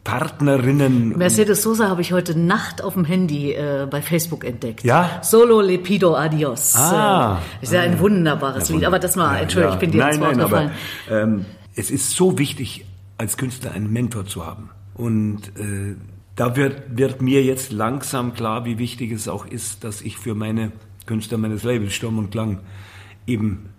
Partnerinnen. 0.04 1.16
Mercedes 1.16 1.62
Sosa 1.62 1.88
habe 1.88 2.02
ich 2.02 2.12
heute 2.12 2.38
Nacht 2.38 2.82
auf 2.82 2.92
dem 2.92 3.06
Handy 3.06 3.52
äh, 3.52 3.88
bei 3.90 4.02
Facebook 4.02 4.44
entdeckt. 4.44 4.84
Ja? 4.84 5.20
Solo 5.22 5.62
Lepido 5.62 6.14
Adios. 6.14 6.76
Ah. 6.76 7.40
Äh, 7.60 7.64
ist 7.64 7.72
ja 7.72 7.80
ein 7.80 7.98
wunderbares 7.98 8.68
ja, 8.68 8.74
Lied. 8.74 8.84
Aber 8.84 8.98
das 8.98 9.16
mal, 9.16 9.36
ja, 9.36 9.42
Entschuldigung, 9.42 9.72
ja. 9.72 9.74
ich 9.76 9.80
bin 9.80 9.90
dir 9.92 9.98
nein, 9.98 10.10
ins 10.10 10.20
Wort 10.20 10.36
nein, 10.36 10.44
gefallen. 10.44 10.70
Aber, 11.08 11.22
ähm, 11.22 11.44
es 11.74 11.90
ist 11.90 12.10
so 12.10 12.38
wichtig, 12.38 12.84
als 13.16 13.36
Künstler 13.38 13.72
einen 13.72 13.90
Mentor 13.92 14.26
zu 14.26 14.46
haben. 14.46 14.68
Und 14.94 15.48
äh, 15.58 15.96
da 16.36 16.54
wird, 16.54 16.82
wird 16.96 17.22
mir 17.22 17.42
jetzt 17.42 17.72
langsam 17.72 18.34
klar, 18.34 18.66
wie 18.66 18.78
wichtig 18.78 19.10
es 19.10 19.26
auch 19.26 19.46
ist, 19.46 19.84
dass 19.84 20.02
ich 20.02 20.18
für 20.18 20.34
meine 20.34 20.72
Künstler 21.06 21.38
meines 21.38 21.62
Labels 21.62 21.94
Sturm 21.94 22.18
und 22.18 22.30
Klang 22.30 22.60
eben 23.26 23.70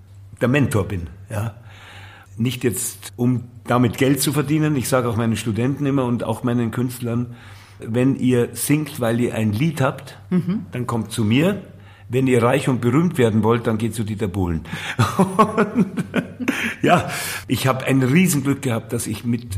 der 0.41 0.47
Mentor 0.47 0.85
bin. 0.87 1.07
Ja? 1.29 1.55
Nicht 2.37 2.63
jetzt, 2.63 3.13
um 3.15 3.45
damit 3.65 3.97
Geld 3.97 4.21
zu 4.21 4.33
verdienen. 4.33 4.75
Ich 4.75 4.89
sage 4.89 5.07
auch 5.07 5.15
meinen 5.15 5.37
Studenten 5.37 5.85
immer 5.85 6.05
und 6.05 6.23
auch 6.23 6.43
meinen 6.43 6.71
Künstlern, 6.71 7.35
wenn 7.79 8.15
ihr 8.15 8.49
singt, 8.53 8.99
weil 8.99 9.19
ihr 9.19 9.35
ein 9.35 9.51
Lied 9.51 9.81
habt, 9.81 10.17
mhm. 10.29 10.65
dann 10.71 10.87
kommt 10.87 11.11
zu 11.11 11.23
mir. 11.23 11.61
wenn 12.07 12.27
ihr 12.27 12.43
reich 12.43 12.69
und 12.69 12.81
berühmt 12.81 13.17
werden 13.17 13.43
wollt, 13.43 13.65
dann 13.67 13.77
geht 13.77 13.95
zu 13.95 14.03
Dieter 14.03 14.27
Bohlen. 14.27 14.61
Und, 15.17 16.05
ja, 16.83 17.09
ich 17.47 17.65
habe 17.65 17.85
ein 17.85 18.03
Riesenglück 18.03 18.61
gehabt, 18.61 18.93
dass 18.93 19.07
ich 19.07 19.25
mit, 19.25 19.57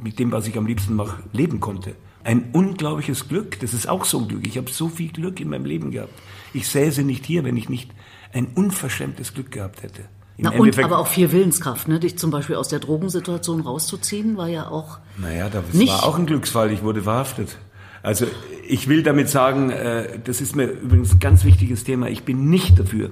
mit 0.00 0.20
dem, 0.20 0.30
was 0.30 0.46
ich 0.46 0.56
am 0.56 0.66
liebsten 0.66 0.94
mache, 0.94 1.22
leben 1.32 1.58
konnte. 1.58 1.96
Ein 2.22 2.50
unglaubliches 2.52 3.28
Glück, 3.28 3.58
das 3.58 3.74
ist 3.74 3.88
auch 3.88 4.04
so 4.04 4.20
ein 4.20 4.28
Glück. 4.28 4.46
Ich 4.46 4.56
habe 4.56 4.70
so 4.70 4.88
viel 4.88 5.10
Glück 5.10 5.40
in 5.40 5.50
meinem 5.50 5.64
Leben 5.64 5.90
gehabt. 5.90 6.14
Ich 6.52 6.68
säße 6.68 7.02
nicht 7.02 7.26
hier, 7.26 7.42
wenn 7.42 7.56
ich 7.56 7.68
nicht 7.68 7.90
ein 8.34 8.48
unverschämtes 8.54 9.32
Glück 9.32 9.50
gehabt 9.50 9.82
hätte. 9.82 10.02
Im 10.36 10.44
Na 10.44 10.50
und 10.50 10.78
aber 10.80 10.98
auch 10.98 11.06
viel 11.06 11.30
Willenskraft, 11.30 11.86
ne? 11.86 12.00
dich 12.00 12.18
zum 12.18 12.32
Beispiel 12.32 12.56
aus 12.56 12.68
der 12.68 12.80
Drogensituation 12.80 13.60
rauszuziehen, 13.60 14.36
war 14.36 14.48
ja 14.48 14.68
auch. 14.68 14.98
Naja, 15.16 15.48
das 15.48 15.72
nicht 15.72 15.92
war 15.92 16.04
auch 16.04 16.18
ein 16.18 16.26
Glücksfall. 16.26 16.72
Ich 16.72 16.82
wurde 16.82 17.02
verhaftet. 17.02 17.56
Also 18.02 18.26
ich 18.68 18.88
will 18.88 19.04
damit 19.04 19.28
sagen, 19.28 19.70
äh, 19.70 20.18
das 20.22 20.40
ist 20.40 20.56
mir 20.56 20.66
übrigens 20.66 21.12
ein 21.12 21.20
ganz 21.20 21.44
wichtiges 21.44 21.84
Thema. 21.84 22.08
Ich 22.08 22.24
bin 22.24 22.50
nicht 22.50 22.78
dafür, 22.80 23.10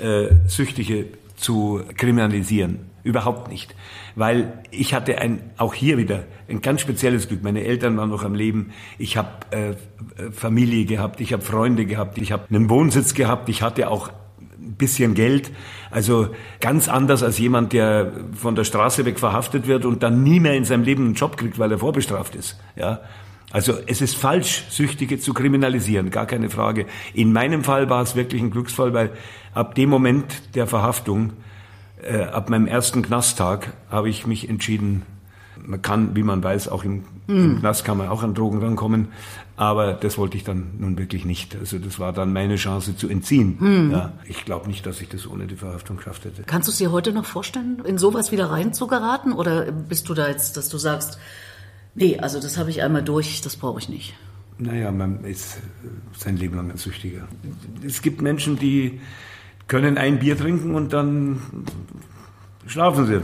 äh, 0.00 0.34
Süchtige 0.46 1.06
zu 1.36 1.82
kriminalisieren. 1.96 2.90
Überhaupt 3.02 3.48
nicht. 3.48 3.74
Weil 4.14 4.62
ich 4.70 4.92
hatte 4.92 5.18
ein, 5.18 5.40
auch 5.56 5.72
hier 5.72 5.96
wieder 5.96 6.24
ein 6.48 6.60
ganz 6.60 6.82
spezielles 6.82 7.28
Glück. 7.28 7.42
Meine 7.42 7.64
Eltern 7.64 7.96
waren 7.96 8.10
noch 8.10 8.24
am 8.24 8.34
Leben. 8.34 8.72
Ich 8.98 9.16
habe 9.16 9.30
äh, 9.52 9.74
Familie 10.32 10.84
gehabt, 10.84 11.20
ich 11.20 11.32
habe 11.32 11.42
Freunde 11.42 11.86
gehabt, 11.86 12.18
ich 12.18 12.32
habe 12.32 12.44
einen 12.50 12.68
Wohnsitz 12.68 13.14
gehabt, 13.14 13.48
ich 13.48 13.62
hatte 13.62 13.88
auch 13.88 14.10
bisschen 14.80 15.14
Geld. 15.14 15.52
Also 15.92 16.30
ganz 16.60 16.88
anders 16.88 17.22
als 17.22 17.38
jemand, 17.38 17.72
der 17.72 18.12
von 18.34 18.56
der 18.56 18.64
Straße 18.64 19.04
weg 19.04 19.20
verhaftet 19.20 19.68
wird 19.68 19.84
und 19.84 20.02
dann 20.02 20.24
nie 20.24 20.40
mehr 20.40 20.54
in 20.54 20.64
seinem 20.64 20.82
Leben 20.82 21.04
einen 21.04 21.14
Job 21.14 21.36
kriegt, 21.36 21.60
weil 21.60 21.70
er 21.70 21.78
vorbestraft 21.78 22.34
ist. 22.34 22.58
Ja. 22.74 23.00
Also 23.52 23.74
es 23.86 24.00
ist 24.00 24.16
falsch, 24.16 24.64
Süchtige 24.70 25.18
zu 25.18 25.34
kriminalisieren, 25.34 26.10
gar 26.10 26.26
keine 26.26 26.50
Frage. 26.50 26.86
In 27.14 27.32
meinem 27.32 27.64
Fall 27.64 27.90
war 27.90 28.02
es 28.02 28.14
wirklich 28.14 28.42
ein 28.42 28.50
Glücksfall, 28.50 28.94
weil 28.94 29.10
ab 29.54 29.74
dem 29.74 29.90
Moment 29.90 30.54
der 30.54 30.66
Verhaftung, 30.66 31.32
äh, 32.02 32.22
ab 32.22 32.48
meinem 32.48 32.66
ersten 32.66 33.02
Knasttag, 33.02 33.72
habe 33.90 34.08
ich 34.08 34.26
mich 34.26 34.48
entschieden, 34.48 35.02
man 35.66 35.82
kann, 35.82 36.16
wie 36.16 36.22
man 36.22 36.42
weiß, 36.42 36.68
auch 36.68 36.84
im, 36.84 37.04
mm. 37.26 37.32
im 37.32 37.58
Knast 37.60 37.84
kann 37.84 37.96
man 37.96 38.08
auch 38.08 38.22
an 38.22 38.34
Drogen 38.34 38.62
rankommen, 38.62 39.08
aber 39.56 39.92
das 39.92 40.18
wollte 40.18 40.36
ich 40.36 40.44
dann 40.44 40.72
nun 40.78 40.98
wirklich 40.98 41.24
nicht. 41.24 41.56
Also 41.56 41.78
das 41.78 41.98
war 41.98 42.12
dann 42.12 42.32
meine 42.32 42.56
Chance 42.56 42.96
zu 42.96 43.08
entziehen. 43.08 43.56
Mm. 43.58 43.90
Ja, 43.92 44.12
ich 44.26 44.44
glaube 44.44 44.68
nicht, 44.68 44.86
dass 44.86 45.00
ich 45.00 45.08
das 45.08 45.26
ohne 45.26 45.46
die 45.46 45.56
Verhaftung 45.56 45.96
Kraft 45.96 46.24
hätte. 46.24 46.42
Kannst 46.44 46.68
du 46.68 46.72
es 46.72 46.78
dir 46.78 46.92
heute 46.92 47.12
noch 47.12 47.26
vorstellen, 47.26 47.82
in 47.84 47.98
sowas 47.98 48.32
wieder 48.32 48.50
reinzugeraten? 48.50 49.32
Oder 49.32 49.70
bist 49.72 50.08
du 50.08 50.14
da 50.14 50.28
jetzt, 50.28 50.56
dass 50.56 50.68
du 50.68 50.78
sagst, 50.78 51.18
Nee, 51.94 52.18
also 52.18 52.40
das 52.40 52.56
habe 52.56 52.70
ich 52.70 52.82
einmal 52.82 53.02
durch, 53.02 53.40
das 53.40 53.56
brauche 53.56 53.80
ich 53.80 53.88
nicht. 53.88 54.14
Naja, 54.58 54.92
man 54.92 55.24
ist 55.24 55.58
sein 56.16 56.36
Leben 56.36 56.56
lang 56.56 56.70
ein 56.70 56.76
Süchtiger. 56.76 57.26
Es 57.84 58.02
gibt 58.02 58.20
Menschen, 58.20 58.58
die 58.58 59.00
können 59.66 59.98
ein 59.98 60.18
Bier 60.18 60.36
trinken 60.36 60.74
und 60.74 60.92
dann 60.92 61.40
schlafen 62.66 63.06
sie. 63.06 63.20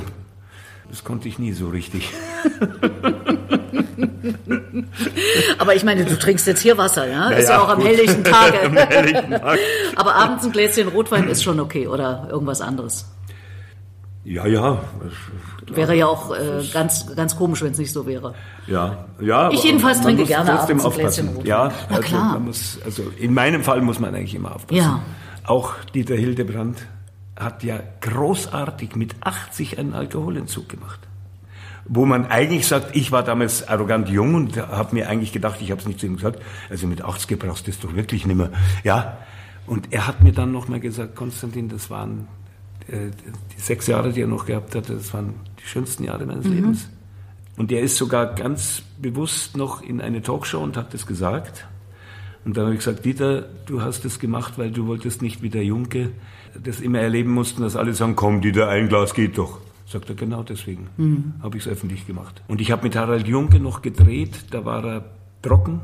Das 0.88 1.05
konnte 1.05 1.29
ich 1.29 1.38
nie 1.38 1.53
so 1.53 1.68
richtig. 1.68 2.12
Aber 5.59 5.75
ich 5.75 5.85
meine, 5.85 6.05
du 6.05 6.18
trinkst 6.18 6.46
jetzt 6.46 6.61
hier 6.61 6.77
Wasser, 6.79 7.09
ja? 7.09 7.31
Naja, 7.31 7.38
ist 7.38 7.49
ja 7.49 7.61
auch 7.61 7.68
am 7.68 7.81
helllichten 7.81 8.25
Tage. 8.25 8.62
am 8.62 8.77
helllichten 8.77 9.31
Tag. 9.31 9.59
Aber 9.96 10.14
abends 10.14 10.44
ein 10.44 10.53
Gläschen 10.53 10.88
Rotwein 10.88 11.29
ist 11.29 11.42
schon 11.42 11.61
okay 11.61 11.88
oder 11.88 12.29
irgendwas 12.31 12.61
anderes. 12.61 13.07
Ja, 14.25 14.46
ja. 14.46 14.83
Wäre 15.68 15.94
ja 15.94 16.07
auch 16.07 16.35
äh, 16.35 16.64
ganz, 16.72 17.14
ganz 17.14 17.37
komisch, 17.37 17.62
wenn 17.62 17.72
es 17.72 17.79
nicht 17.79 17.92
so 17.92 18.07
wäre. 18.07 18.35
Ja, 18.66 19.05
ja. 19.20 19.51
Ich 19.51 19.62
jedenfalls 19.62 20.01
trinke 20.03 20.25
gerne 20.25 20.51
trotzdem 20.51 20.81
abends 20.81 20.85
aufpassen. 20.85 21.29
Rotwein. 21.29 21.46
Ja, 21.46 21.72
Na 21.88 21.96
also, 21.96 22.09
klar. 22.09 22.38
Muss, 22.40 22.79
also 22.85 23.05
in 23.18 23.33
meinem 23.35 23.62
Fall 23.62 23.81
muss 23.83 24.01
man 24.01 24.14
eigentlich 24.14 24.35
immer 24.35 24.57
aufpassen. 24.57 24.77
Ja. 24.77 25.01
Auch 25.44 25.75
Dieter 25.94 26.16
Hildebrand 26.16 26.79
hat 27.38 27.62
ja 27.62 27.79
großartig 28.01 28.96
mit 28.96 29.14
80 29.20 29.79
einen 29.79 29.94
Alkoholentzug 29.94 30.68
gemacht. 30.68 31.06
Wo 31.88 32.05
man 32.05 32.27
eigentlich 32.27 32.66
sagt, 32.66 32.96
ich 32.96 33.12
war 33.12 33.22
damals 33.22 33.68
arrogant 33.68 34.09
jung 34.09 34.35
und 34.35 34.57
habe 34.57 34.94
mir 34.94 35.09
eigentlich 35.09 35.33
gedacht, 35.33 35.61
ich 35.61 35.70
habe 35.70 35.81
es 35.81 35.87
nicht 35.87 36.01
zu 36.01 36.07
ihm 36.07 36.16
gesagt, 36.16 36.42
also 36.68 36.87
mit 36.87 37.03
80 37.03 37.38
brauchst 37.38 37.66
du 37.66 37.70
das 37.70 37.81
doch 37.81 37.94
wirklich 37.94 38.27
nicht 38.27 38.37
mehr. 38.37 38.51
Ja, 38.83 39.18
und 39.66 39.92
er 39.92 40.07
hat 40.07 40.22
mir 40.22 40.33
dann 40.33 40.53
nochmal 40.53 40.81
gesagt, 40.81 41.16
Konstantin, 41.16 41.68
das 41.68 41.90
waren 41.90 42.29
äh, 42.88 43.11
die 43.57 43.61
sechs 43.61 43.87
Jahre, 43.87 44.12
die 44.12 44.22
er 44.22 44.27
noch 44.27 44.46
gehabt 44.46 44.75
hatte, 44.75 44.94
das 44.94 45.12
waren 45.12 45.35
die 45.62 45.66
schönsten 45.66 46.05
Jahre 46.05 46.27
meines 46.27 46.46
mhm. 46.46 46.55
Lebens. 46.55 46.88
Und 47.57 47.72
er 47.72 47.81
ist 47.81 47.96
sogar 47.96 48.35
ganz 48.35 48.83
bewusst 49.01 49.57
noch 49.57 49.83
in 49.83 50.01
eine 50.01 50.22
Talkshow 50.22 50.59
und 50.59 50.77
hat 50.77 50.92
das 50.92 51.07
gesagt. 51.07 51.66
Und 52.44 52.57
dann 52.57 52.66
habe 52.66 52.75
ich 52.75 52.81
gesagt, 52.81 53.05
Dieter, 53.05 53.46
du 53.66 53.83
hast 53.83 54.05
das 54.05 54.18
gemacht, 54.20 54.55
weil 54.57 54.70
du 54.70 54.87
wolltest 54.87 55.22
nicht 55.22 55.42
wie 55.42 55.49
der 55.49 55.64
Junke 55.64 56.11
das 56.62 56.81
immer 56.81 57.01
erleben 57.01 57.33
mussten, 57.33 57.62
dass 57.62 57.77
alle 57.77 57.92
sagen, 57.92 58.14
komm 58.14 58.40
Dieter, 58.40 58.68
ein 58.68 58.88
Glas 58.88 59.14
geht 59.14 59.37
doch. 59.37 59.61
Sagt 59.87 60.09
er, 60.09 60.16
genau 60.16 60.42
deswegen 60.42 60.88
mhm. 60.96 61.35
habe 61.42 61.57
ich 61.57 61.66
es 61.66 61.72
öffentlich 61.72 62.07
gemacht. 62.07 62.42
Und 62.49 62.61
ich 62.61 62.72
habe 62.72 62.83
mit 62.83 62.96
Harald 62.96 63.29
Junke 63.29 63.61
noch 63.61 63.83
gedreht, 63.83 64.46
da 64.51 64.64
war 64.64 64.85
er 64.85 65.05
trocken, 65.42 65.81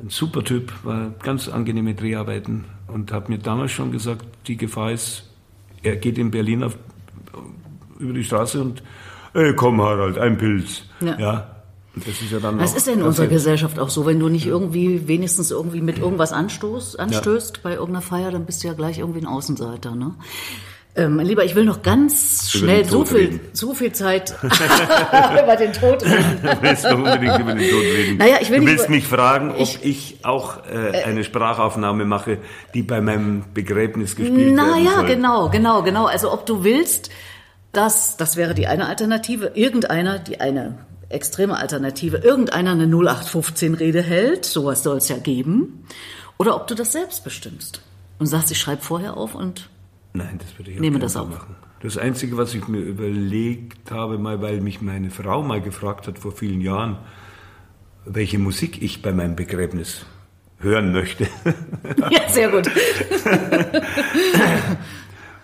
ein 0.00 0.08
super 0.08 0.44
Typ, 0.44 0.72
war 0.84 1.10
ganz 1.22 1.48
angenehme 1.48 1.94
Dreharbeiten 1.94 2.64
und 2.86 3.12
habe 3.12 3.32
mir 3.32 3.38
damals 3.38 3.72
schon 3.72 3.90
gesagt, 3.90 4.24
die 4.46 4.56
Gefahr 4.56 4.92
ist 4.92 5.30
er 5.84 5.96
geht 5.96 6.18
in 6.18 6.30
Berlin 6.30 6.64
auf, 6.64 6.76
über 7.98 8.12
die 8.12 8.24
Straße 8.24 8.60
und, 8.60 8.82
ey, 9.34 9.54
komm 9.54 9.80
Harald, 9.80 10.18
ein 10.18 10.36
Pilz. 10.38 10.82
Ja. 11.00 11.18
ja. 11.18 11.50
Das 11.94 12.20
ist 12.20 12.32
ja 12.32 12.40
dann 12.40 12.58
Das 12.58 12.74
ist 12.74 12.88
ja 12.88 12.94
in 12.94 13.02
unserer 13.02 13.28
Gesellschaft 13.28 13.78
auch 13.78 13.88
so. 13.88 14.04
Wenn 14.04 14.18
du 14.18 14.28
nicht 14.28 14.46
irgendwie 14.46 15.06
wenigstens 15.06 15.52
irgendwie 15.52 15.80
mit 15.80 15.98
irgendwas 15.98 16.32
anstoß, 16.32 16.96
anstößt 16.96 17.58
ja. 17.58 17.60
bei 17.62 17.74
irgendeiner 17.74 18.02
Feier, 18.02 18.32
dann 18.32 18.46
bist 18.46 18.64
du 18.64 18.68
ja 18.68 18.74
gleich 18.74 18.98
irgendwie 18.98 19.20
ein 19.20 19.26
Außenseiter, 19.26 19.94
ne? 19.94 20.14
Ähm, 20.96 21.16
mein 21.16 21.26
Lieber, 21.26 21.44
ich 21.44 21.56
will 21.56 21.64
noch 21.64 21.82
ganz 21.82 22.50
schnell 22.50 22.84
so 22.84 23.04
viel, 23.04 23.16
reden. 23.16 23.40
so 23.52 23.74
viel 23.74 23.90
Zeit 23.92 24.32
über 24.42 25.56
den 25.56 25.72
Tod 25.72 26.04
reden. 26.04 26.38
willst 26.60 26.84
du 26.84 26.94
unbedingt 26.94 27.38
über 27.40 27.54
den 27.54 27.68
Tod 27.68 27.82
reden? 27.82 28.18
Naja, 28.18 28.36
ich 28.40 28.50
will 28.50 28.60
du 28.60 28.66
willst 28.66 28.84
über, 28.86 28.94
mich 28.94 29.08
fragen, 29.08 29.50
ob 29.50 29.60
ich, 29.60 29.84
ich 29.84 30.18
auch 30.22 30.58
äh, 30.66 31.02
eine 31.02 31.24
Sprachaufnahme 31.24 32.04
mache, 32.04 32.38
die 32.74 32.82
bei 32.82 33.00
meinem 33.00 33.42
Begräbnis 33.52 34.14
gespielt 34.14 34.54
na 34.54 34.66
werden 34.66 34.84
Naja, 34.84 35.02
genau, 35.02 35.48
genau, 35.48 35.82
genau. 35.82 36.06
Also 36.06 36.32
ob 36.32 36.46
du 36.46 36.62
willst, 36.62 37.10
dass, 37.72 38.16
das 38.16 38.36
wäre 38.36 38.54
die 38.54 38.68
eine 38.68 38.86
Alternative, 38.86 39.50
irgendeiner, 39.54 40.20
die 40.20 40.40
eine 40.40 40.78
extreme 41.08 41.56
Alternative, 41.56 42.18
irgendeiner 42.18 42.70
eine 42.70 42.86
0815-Rede 42.86 44.00
hält, 44.00 44.44
sowas 44.44 44.84
soll 44.84 44.98
es 44.98 45.08
ja 45.08 45.16
geben, 45.16 45.84
oder 46.38 46.54
ob 46.54 46.68
du 46.68 46.76
das 46.76 46.92
selbst 46.92 47.24
bestimmst 47.24 47.80
und 48.20 48.26
sagst, 48.26 48.52
ich 48.52 48.58
schreibe 48.58 48.82
vorher 48.82 49.16
auf 49.16 49.34
und 49.34 49.68
Nein, 50.14 50.38
das 50.38 50.56
würde 50.58 50.70
ich 50.70 50.76
auch 50.78 50.80
Nehme 50.80 50.98
das 51.00 51.16
auf. 51.16 51.28
machen. 51.28 51.56
Das 51.80 51.98
Einzige, 51.98 52.36
was 52.36 52.54
ich 52.54 52.66
mir 52.68 52.78
überlegt 52.80 53.90
habe, 53.90 54.16
mal, 54.16 54.40
weil 54.40 54.60
mich 54.60 54.80
meine 54.80 55.10
Frau 55.10 55.42
mal 55.42 55.60
gefragt 55.60 56.06
hat 56.06 56.18
vor 56.18 56.32
vielen 56.32 56.60
Jahren, 56.60 56.96
welche 58.06 58.38
Musik 58.38 58.80
ich 58.80 59.02
bei 59.02 59.12
meinem 59.12 59.36
Begräbnis 59.36 60.06
hören 60.58 60.92
möchte. 60.92 61.26
Ja, 62.10 62.28
sehr 62.30 62.48
gut. 62.50 62.70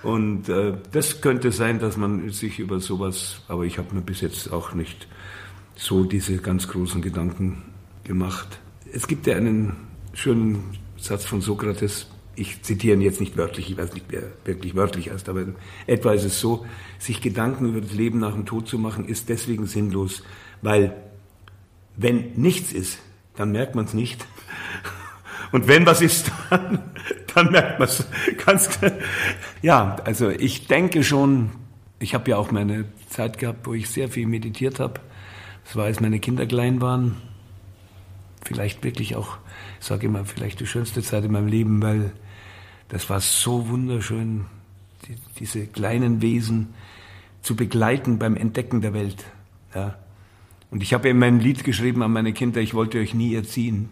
Und 0.02 0.48
äh, 0.48 0.72
das 0.92 1.20
könnte 1.20 1.52
sein, 1.52 1.78
dass 1.78 1.96
man 1.98 2.30
sich 2.30 2.58
über 2.58 2.80
sowas, 2.80 3.42
aber 3.48 3.64
ich 3.64 3.76
habe 3.78 3.94
mir 3.94 4.00
bis 4.00 4.22
jetzt 4.22 4.50
auch 4.52 4.72
nicht 4.72 5.06
so 5.74 6.04
diese 6.04 6.38
ganz 6.38 6.68
großen 6.68 7.02
Gedanken 7.02 7.62
gemacht. 8.04 8.60
Es 8.92 9.06
gibt 9.06 9.26
ja 9.26 9.36
einen 9.36 9.76
schönen 10.14 10.64
Satz 10.96 11.24
von 11.26 11.40
Sokrates, 11.42 12.06
ich 12.40 12.62
zitiere 12.62 12.96
ihn 12.96 13.02
jetzt 13.02 13.20
nicht 13.20 13.36
wörtlich, 13.36 13.70
ich 13.70 13.76
weiß 13.76 13.92
nicht, 13.92 14.06
wer 14.08 14.22
wirklich 14.44 14.74
wörtlich 14.74 15.10
heißt, 15.10 15.28
aber 15.28 15.44
etwa 15.86 16.12
ist 16.12 16.24
es 16.24 16.40
so, 16.40 16.64
sich 16.98 17.20
Gedanken 17.20 17.66
über 17.66 17.82
das 17.82 17.92
Leben 17.92 18.18
nach 18.18 18.32
dem 18.32 18.46
Tod 18.46 18.66
zu 18.66 18.78
machen, 18.78 19.04
ist 19.04 19.28
deswegen 19.28 19.66
sinnlos, 19.66 20.22
weil 20.62 20.96
wenn 21.96 22.32
nichts 22.36 22.72
ist, 22.72 22.98
dann 23.36 23.52
merkt 23.52 23.74
man 23.74 23.84
es 23.84 23.94
nicht. 23.94 24.26
Und 25.52 25.68
wenn 25.68 25.84
was 25.84 26.00
ist, 26.00 26.32
dann, 26.50 26.82
dann 27.34 27.52
merkt 27.52 27.78
man 27.78 27.88
es 27.88 28.06
ganz 28.44 28.70
Ja, 29.60 29.96
also 30.04 30.30
ich 30.30 30.66
denke 30.66 31.04
schon, 31.04 31.50
ich 31.98 32.14
habe 32.14 32.30
ja 32.30 32.38
auch 32.38 32.50
meine 32.50 32.86
Zeit 33.10 33.36
gehabt, 33.36 33.66
wo 33.66 33.74
ich 33.74 33.90
sehr 33.90 34.08
viel 34.08 34.26
meditiert 34.26 34.80
habe. 34.80 35.00
Das 35.64 35.76
war, 35.76 35.84
als 35.84 36.00
meine 36.00 36.20
Kinder 36.20 36.46
klein 36.46 36.80
waren. 36.80 37.16
Vielleicht 38.42 38.82
wirklich 38.82 39.16
auch, 39.16 39.36
ich 39.78 39.86
sage 39.86 40.06
immer, 40.06 40.24
vielleicht 40.24 40.60
die 40.60 40.66
schönste 40.66 41.02
Zeit 41.02 41.24
in 41.24 41.32
meinem 41.32 41.48
Leben, 41.48 41.82
weil 41.82 42.12
das 42.90 43.08
war 43.08 43.20
so 43.20 43.68
wunderschön, 43.68 44.46
die, 45.06 45.16
diese 45.38 45.66
kleinen 45.66 46.20
Wesen 46.22 46.74
zu 47.42 47.56
begleiten 47.56 48.18
beim 48.18 48.36
Entdecken 48.36 48.80
der 48.80 48.92
Welt. 48.92 49.24
Ja. 49.74 49.96
Und 50.70 50.82
ich 50.82 50.92
habe 50.92 51.08
in 51.08 51.18
meinem 51.18 51.40
Lied 51.40 51.64
geschrieben 51.64 52.02
an 52.02 52.12
meine 52.12 52.32
Kinder, 52.32 52.60
ich 52.60 52.74
wollte 52.74 52.98
euch 52.98 53.14
nie 53.14 53.34
erziehen. 53.34 53.90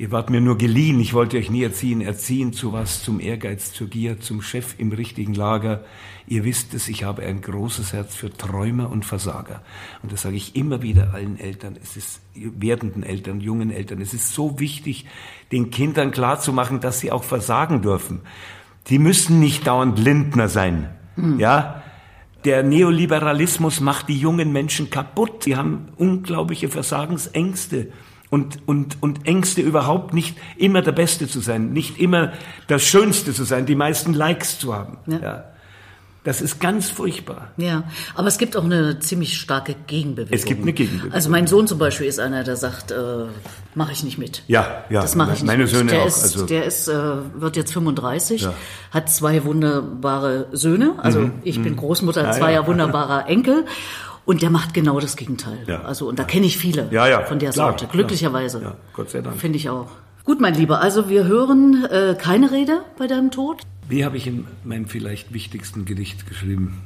Ihr 0.00 0.10
wart 0.12 0.30
mir 0.30 0.40
nur 0.40 0.56
geliehen, 0.56 0.98
ich 0.98 1.12
wollte 1.12 1.36
euch 1.36 1.50
nie 1.50 1.62
erziehen. 1.62 2.00
Erziehen 2.00 2.54
zu 2.54 2.72
was? 2.72 3.02
Zum 3.02 3.20
Ehrgeiz, 3.20 3.74
zur 3.74 3.86
Gier, 3.86 4.18
zum 4.18 4.40
Chef 4.40 4.76
im 4.78 4.92
richtigen 4.92 5.34
Lager. 5.34 5.84
Ihr 6.26 6.42
wisst 6.44 6.72
es, 6.72 6.88
ich 6.88 7.04
habe 7.04 7.22
ein 7.22 7.42
großes 7.42 7.92
Herz 7.92 8.16
für 8.16 8.32
Träumer 8.32 8.90
und 8.90 9.04
Versager. 9.04 9.60
Und 10.02 10.10
das 10.10 10.22
sage 10.22 10.36
ich 10.36 10.56
immer 10.56 10.80
wieder 10.80 11.12
allen 11.12 11.38
Eltern. 11.38 11.76
Es 11.82 11.98
ist 11.98 12.22
werdenden 12.34 13.02
Eltern, 13.02 13.42
jungen 13.42 13.70
Eltern. 13.70 14.00
Es 14.00 14.14
ist 14.14 14.32
so 14.32 14.58
wichtig, 14.58 15.04
den 15.52 15.70
Kindern 15.70 16.12
klarzumachen, 16.12 16.80
dass 16.80 17.00
sie 17.00 17.12
auch 17.12 17.22
versagen 17.22 17.82
dürfen. 17.82 18.20
Die 18.86 18.98
müssen 18.98 19.38
nicht 19.38 19.66
dauernd 19.66 19.98
Lindner 19.98 20.48
sein. 20.48 20.94
Mhm. 21.16 21.38
Ja? 21.38 21.82
Der 22.46 22.62
Neoliberalismus 22.62 23.80
macht 23.80 24.08
die 24.08 24.18
jungen 24.18 24.50
Menschen 24.50 24.88
kaputt. 24.88 25.42
Sie 25.42 25.56
haben 25.56 25.88
unglaubliche 25.98 26.70
Versagensängste 26.70 27.92
und, 28.30 28.66
und, 28.66 29.02
und 29.02 29.26
Ängste 29.26 29.60
überhaupt 29.60 30.14
nicht 30.14 30.36
immer 30.56 30.82
der 30.82 30.92
Beste 30.92 31.28
zu 31.28 31.40
sein, 31.40 31.72
nicht 31.72 31.98
immer 31.98 32.32
das 32.68 32.84
Schönste 32.84 33.34
zu 33.34 33.44
sein, 33.44 33.66
die 33.66 33.74
meisten 33.74 34.14
Likes 34.14 34.58
zu 34.58 34.74
haben. 34.74 34.98
Ja. 35.06 35.18
ja. 35.18 35.44
Das 36.22 36.42
ist 36.42 36.60
ganz 36.60 36.90
furchtbar. 36.90 37.50
Ja, 37.56 37.84
aber 38.14 38.28
es 38.28 38.36
gibt 38.36 38.54
auch 38.54 38.64
eine 38.64 38.98
ziemlich 38.98 39.38
starke 39.38 39.74
Gegenbewegung. 39.86 40.34
Es 40.34 40.44
gibt 40.44 40.60
eine 40.60 40.74
Gegenbewegung. 40.74 41.12
Also 41.12 41.30
mein 41.30 41.46
Sohn 41.46 41.66
zum 41.66 41.78
Beispiel 41.78 42.06
ist 42.06 42.20
einer, 42.20 42.44
der 42.44 42.56
sagt, 42.56 42.90
äh, 42.90 43.24
mache 43.74 43.92
ich 43.92 44.04
nicht 44.04 44.18
mit. 44.18 44.42
Ja, 44.46 44.84
ja. 44.90 45.00
Das 45.00 45.14
mache 45.14 45.32
ich 45.32 45.40
nicht 45.40 45.46
Meine. 45.46 45.66
Söhne 45.66 45.92
der 45.92 46.02
auch. 46.02 46.06
Ist, 46.06 46.22
also 46.22 46.44
der 46.44 46.66
ist, 46.66 46.88
äh, 46.88 46.94
wird 47.40 47.56
jetzt 47.56 47.72
35, 47.72 48.42
ja. 48.42 48.54
hat 48.90 49.08
zwei 49.08 49.44
wunderbare 49.46 50.48
Söhne. 50.52 50.96
Also 50.98 51.20
mhm, 51.20 51.32
ich 51.42 51.62
bin 51.62 51.72
mhm. 51.72 51.78
Großmutter 51.78 52.22
ja, 52.24 52.32
zweier 52.32 52.62
ja. 52.62 52.66
wunderbarer 52.66 53.26
Enkel. 53.26 53.64
Und 54.24 54.42
der 54.42 54.50
macht 54.50 54.74
genau 54.74 55.00
das 55.00 55.16
Gegenteil. 55.16 55.64
Ja. 55.66 55.82
Also, 55.82 56.08
und 56.08 56.18
da 56.18 56.24
kenne 56.24 56.46
ich 56.46 56.56
viele 56.58 56.88
ja, 56.90 57.08
ja, 57.08 57.22
von 57.22 57.38
der 57.38 57.50
klar, 57.50 57.70
Sorte. 57.70 57.86
Glücklicherweise. 57.86 58.62
Ja, 58.62 58.76
Gott 58.92 59.10
sei 59.10 59.22
Dank. 59.22 59.36
Finde 59.36 59.56
ich 59.56 59.68
auch. 59.68 59.88
Gut, 60.24 60.40
mein 60.40 60.54
Lieber, 60.54 60.80
also 60.80 61.08
wir 61.08 61.24
hören 61.24 61.84
äh, 61.90 62.14
keine 62.16 62.52
Rede 62.52 62.82
bei 62.98 63.06
deinem 63.06 63.30
Tod. 63.30 63.62
Wie 63.88 64.04
habe 64.04 64.16
ich 64.16 64.26
in 64.26 64.46
meinem 64.64 64.86
vielleicht 64.86 65.32
wichtigsten 65.32 65.84
Gedicht 65.84 66.28
geschrieben? 66.28 66.82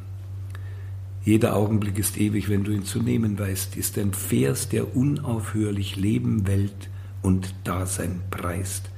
Jeder 1.25 1.57
Augenblick 1.57 1.99
ist 1.99 2.19
ewig, 2.19 2.49
wenn 2.49 2.65
du 2.65 2.71
ihn 2.71 2.85
zu 2.85 3.01
nehmen 3.01 3.39
weißt, 3.39 3.77
ist 3.77 3.99
ein 3.99 4.13
Vers, 4.13 4.69
der 4.69 4.97
unaufhörlich 4.97 5.97
Leben, 5.97 6.47
Welt 6.47 6.89
und 7.23 7.55
Dasein 7.65 8.21
preist. 8.31 8.91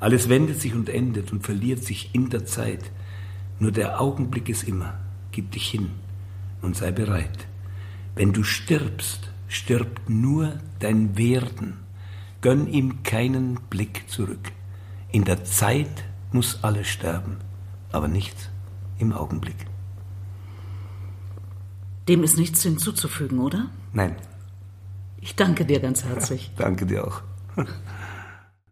Alles 0.00 0.28
wendet 0.28 0.60
sich 0.60 0.74
und 0.74 0.88
endet 0.88 1.32
und 1.32 1.44
verliert 1.44 1.84
sich 1.84 2.10
in 2.12 2.30
der 2.30 2.46
Zeit. 2.46 2.90
Nur 3.58 3.72
der 3.72 4.00
Augenblick 4.00 4.48
ist 4.48 4.66
immer. 4.66 4.94
Gib 5.32 5.52
dich 5.52 5.68
hin 5.68 5.90
und 6.62 6.76
sei 6.76 6.90
bereit. 6.90 7.46
Wenn 8.14 8.32
du 8.32 8.42
stirbst, 8.42 9.30
stirbt 9.48 10.08
nur 10.08 10.58
dein 10.80 11.16
Werden. 11.16 11.78
Gönn 12.40 12.66
ihm 12.66 13.02
keinen 13.02 13.54
Blick 13.70 14.04
zurück. 14.08 14.52
In 15.10 15.24
der 15.24 15.44
Zeit 15.44 16.04
muss 16.32 16.62
alles 16.62 16.88
sterben, 16.88 17.36
aber 17.90 18.08
nichts 18.08 18.48
im 18.98 19.12
Augenblick. 19.12 19.66
Dem 22.08 22.24
ist 22.24 22.36
nichts 22.36 22.62
hinzuzufügen, 22.62 23.38
oder? 23.38 23.70
Nein. 23.92 24.16
Ich 25.20 25.36
danke 25.36 25.64
dir 25.64 25.80
ganz 25.80 26.04
herzlich. 26.04 26.50
danke 26.56 26.84
dir 26.84 27.06
auch. 27.06 27.22